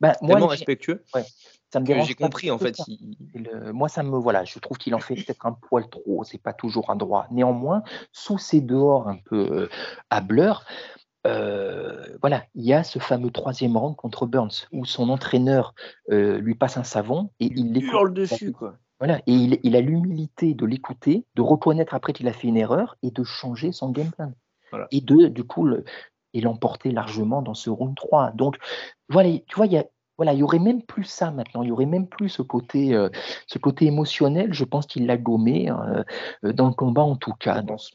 [0.00, 1.04] Bah, moi, tellement respectueux,
[1.74, 2.76] ça me que dérange j'ai compris, en fait.
[2.86, 6.24] il- le- moi, ça me voilà, je trouve qu'il en fait peut-être un poil trop.
[6.24, 7.26] C'est pas toujours un droit.
[7.30, 9.68] Néanmoins, sous ces dehors un peu euh,
[10.08, 10.64] hableurs,
[11.26, 15.74] euh, voilà, il y a ce fameux troisième round contre Burns où son entraîneur
[16.10, 17.92] euh, lui passe un savon et il l'écoute.
[17.92, 18.74] hurle dessus, quoi.
[19.00, 22.56] Voilà, et il, il a l'humilité de l'écouter, de reconnaître après qu'il a fait une
[22.56, 24.32] erreur et de changer son game plan.
[24.70, 24.86] Voilà.
[24.92, 25.84] Et de, du coup, le-
[26.32, 28.30] et l'emporter largement dans ce round 3.
[28.32, 28.56] Donc,
[29.08, 29.84] voilà, tu vois, il y a,
[30.16, 31.62] voilà, il y aurait même plus ça maintenant.
[31.62, 33.08] Il y aurait même plus ce côté, euh,
[33.46, 34.52] ce côté émotionnel.
[34.52, 36.04] Je pense qu'il l'a gommé hein,
[36.44, 37.56] euh, dans le combat en tout cas.
[37.60, 37.90] Je pense,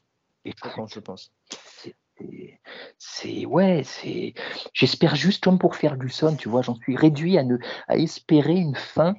[0.45, 1.31] je écoute, pense, je pense.
[2.97, 4.33] c'est- ouais, c'est.
[4.73, 7.57] J'espère juste comme pour Ferguson, tu vois, j'en suis réduit à ne
[7.87, 9.15] à espérer une fin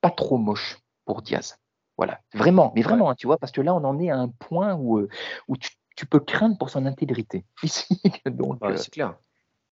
[0.00, 1.56] pas trop moche pour Diaz.
[1.96, 4.28] Voilà, vraiment, mais vraiment, hein, tu vois, parce que là, on en est à un
[4.28, 5.08] point où, euh,
[5.46, 7.44] où tu, tu peux craindre pour son intégrité.
[7.62, 9.14] Ici, donc, Ouais, euh, c'est clair.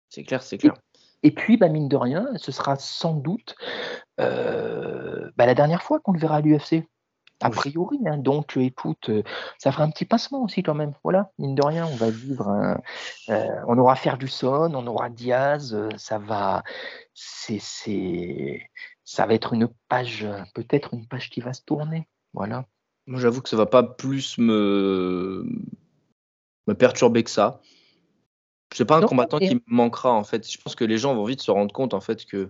[0.10, 0.74] C'est clair, c'est clair.
[0.74, 0.80] et
[1.32, 3.56] puis, bah, mine de rien, ce sera sans doute
[4.20, 6.86] euh, bah, la dernière fois qu'on le verra à l'UFC.
[7.40, 8.18] A priori, hein.
[8.18, 9.22] donc euh, écoute, euh,
[9.60, 10.94] ça fera un petit passement aussi quand même.
[11.04, 12.82] Voilà, mine de rien, on va vivre un,
[13.30, 16.64] euh, on aura Ferguson, on aura Diaz, ça va,
[17.14, 17.60] c'est,
[19.04, 22.08] ça va être une page, peut-être une page qui va se tourner.
[22.34, 22.66] Voilà.
[23.06, 25.46] Moi, j'avoue que ça va pas plus me,
[26.66, 27.62] me perturber que ça.
[28.74, 30.50] C'est pas un Non, combattant qui me manquera en fait.
[30.52, 32.50] Je pense que les gens vont vite se rendre compte en fait que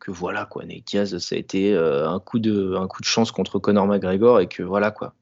[0.00, 3.06] que voilà quoi, Nate Diaz, ça a été euh, un coup de un coup de
[3.06, 5.14] chance contre Conor McGregor et que voilà quoi.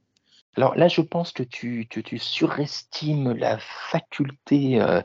[0.57, 3.57] Alors là, je pense que tu, tu surestimes la
[3.91, 5.01] faculté euh,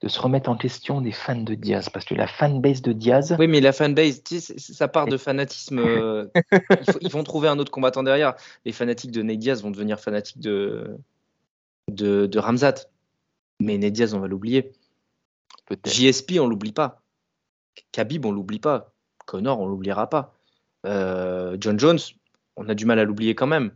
[0.00, 3.36] de se remettre en question des fans de Diaz, parce que la fanbase de Diaz,
[3.38, 5.80] Oui, mais la fanbase, tu sais, c'est- ça part de fanatisme.
[5.80, 6.26] euh,
[6.88, 8.36] faut- ils vont trouver un autre combattant derrière.
[8.64, 10.96] Les fanatiques de Nate Diaz vont devenir fanatiques de,
[11.90, 12.86] de, de Ramzat.
[13.60, 14.72] Mais Nate Diaz, on va l'oublier.
[15.84, 17.02] JSP, on l'oublie pas.
[17.92, 18.92] Khabib, on l'oublie pas.
[19.26, 20.34] Connor, on l'oubliera pas.
[20.84, 21.98] Euh, John Jones,
[22.56, 23.74] on a du mal à l'oublier quand même.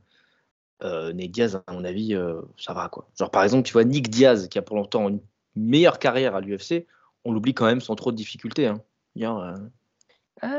[0.82, 3.08] Euh, Nate Diaz, à mon avis, euh, ça va quoi.
[3.18, 5.20] Genre par exemple, tu vois Nick Diaz, qui a pour longtemps une
[5.56, 6.86] meilleure carrière à l'UFC,
[7.24, 8.66] on l'oublie quand même sans trop de difficultés.
[8.66, 8.80] Hein.
[9.16, 9.56] Hier, euh,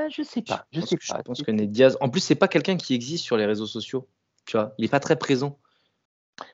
[0.09, 1.24] je sais pas, je pense sais que- Je pas.
[1.24, 1.97] pense que Nate Diaz.
[2.01, 4.07] En plus, c'est pas quelqu'un qui existe sur les réseaux sociaux.
[4.45, 5.57] Tu vois, il est pas très présent.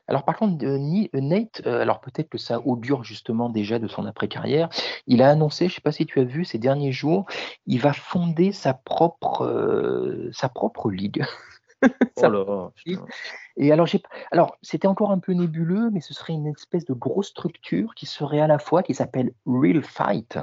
[0.06, 3.88] Alors par contre, euh, euh, Nate, euh, alors peut-être que ça augure justement déjà de
[3.88, 4.68] son après-carrière,
[5.06, 7.26] il a annoncé, je ne sais pas si tu as vu ces derniers jours,
[7.66, 11.24] il va fonder sa propre, euh, sa propre ligue.
[12.20, 12.72] Oh là.
[13.58, 13.88] Et alors,
[14.30, 18.06] alors c'était encore un peu nébuleux, mais ce serait une espèce de grosse structure qui
[18.06, 20.38] serait à la fois, qui s'appelle Real Fight,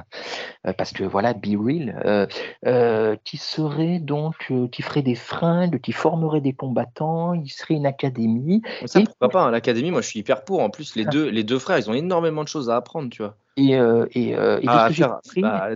[0.67, 2.27] euh, parce que voilà, Be Real, euh,
[2.65, 7.85] euh, qui serait donc, qui ferait des fringues, qui formerait des combattants, il serait une
[7.85, 8.61] académie.
[8.85, 10.59] Ça, Et- pourquoi pas hein, L'académie, moi, je suis hyper pour.
[10.59, 11.09] En plus, les Ah.
[11.09, 13.37] deux, les deux frères, ils ont énormément de choses à apprendre, tu vois.
[13.57, 15.19] Et, et, et de à faire,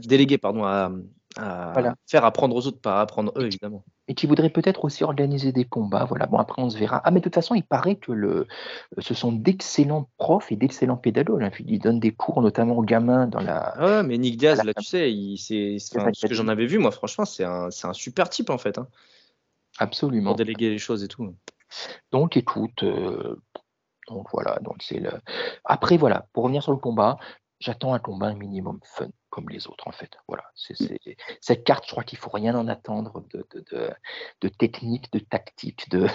[0.02, 0.92] déléguer, pardon, à,
[1.40, 1.96] à Voilà.
[2.08, 3.84] faire apprendre aux autres, pas apprendre eux, évidemment.
[4.08, 6.04] et qui voudrait peut-être aussi organiser des combats.
[6.06, 7.02] Voilà, bon, après on se verra.
[7.04, 8.48] Ah, mais de toute façon, il paraît que le,
[8.98, 11.44] ce sont d'excellents profs et d'excellents pédagogues.
[11.44, 11.52] hein.
[11.66, 13.74] Ils donnent des cours notamment aux gamins dans la.
[13.78, 16.48] Ah ouais, mais Nick Diaz, la là, tu sais, il, c'est, enfin, ce que j'en
[16.48, 18.88] avais vu, moi, franchement, c'est un, c'est un super type, en fait, hein,
[19.78, 20.32] Absolument.
[20.32, 21.34] pour déléguer les choses et tout.
[22.12, 23.36] Donc, écoute, euh,
[24.08, 24.58] donc voilà.
[24.64, 25.12] Donc c'est le.
[25.66, 27.18] Après, voilà, pour revenir sur le combat,
[27.60, 30.12] j'attends un combat un minimum fun comme les autres en fait.
[30.28, 30.76] Voilà, c'est-
[31.41, 33.89] cette carte, je crois qu'il faut rien en attendre de, de, de,
[34.41, 36.07] de technique, de tactique, de.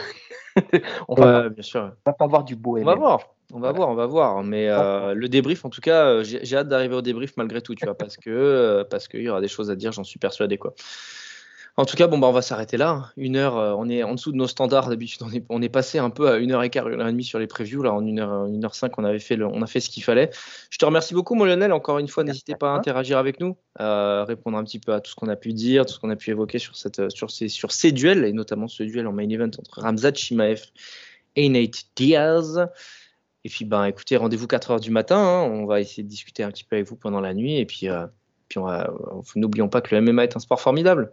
[1.09, 1.81] on va, Ouais, bien sûr.
[1.83, 2.99] on va pas avoir du beau On va MM.
[2.99, 3.21] voir,
[3.53, 3.77] on va Voilà.
[3.77, 4.43] voir, on va voir.
[4.45, 7.61] Mais euh, le débrief, en tout cas, euh, j'ai, j'ai hâte d'arriver au débrief malgré
[7.63, 10.05] tout, tu vois, parce que euh, parce qu'il y aura des choses à dire, j'en
[10.05, 10.75] suis persuadé, quoi.
[11.77, 12.91] En tout cas, bon, bah, on va s'arrêter là.
[12.91, 13.11] hein.
[13.17, 14.89] Une heure, euh, on est en dessous de nos standards.
[14.91, 17.09] D'habitude, on est, on est passé un peu à une heure et quart, une heure
[17.09, 17.83] et demie sur les previews.
[17.83, 19.91] Là, en une heure, une heure cinq, on avait fait, le- on a fait ce
[19.91, 20.31] qu'il fallait.
[20.71, 21.73] Je te remercie beaucoup, mon Lionel.
[21.73, 25.01] Encore une fois, n'hésitez pas à interagir avec nous, à répondre un petit peu à
[25.01, 27.11] tout ce qu'on a pu dire, tout ce qu'on a pu évoquer sur cette, euh,
[27.11, 30.63] sur ces, sur ces duels et notamment ce duel en main event entre Ramzat Chimaev
[31.35, 32.69] et Nate Diaz.
[33.43, 35.19] Et puis, ben, écoutez, rendez-vous 4 heures du matin.
[35.19, 35.43] hein.
[35.51, 37.57] On va essayer de discuter un petit peu avec vous pendant la nuit.
[37.59, 38.07] Et puis, euh,
[38.49, 38.85] puis euh,
[39.35, 41.13] n'oublions pas que le MMA est un sport formidable.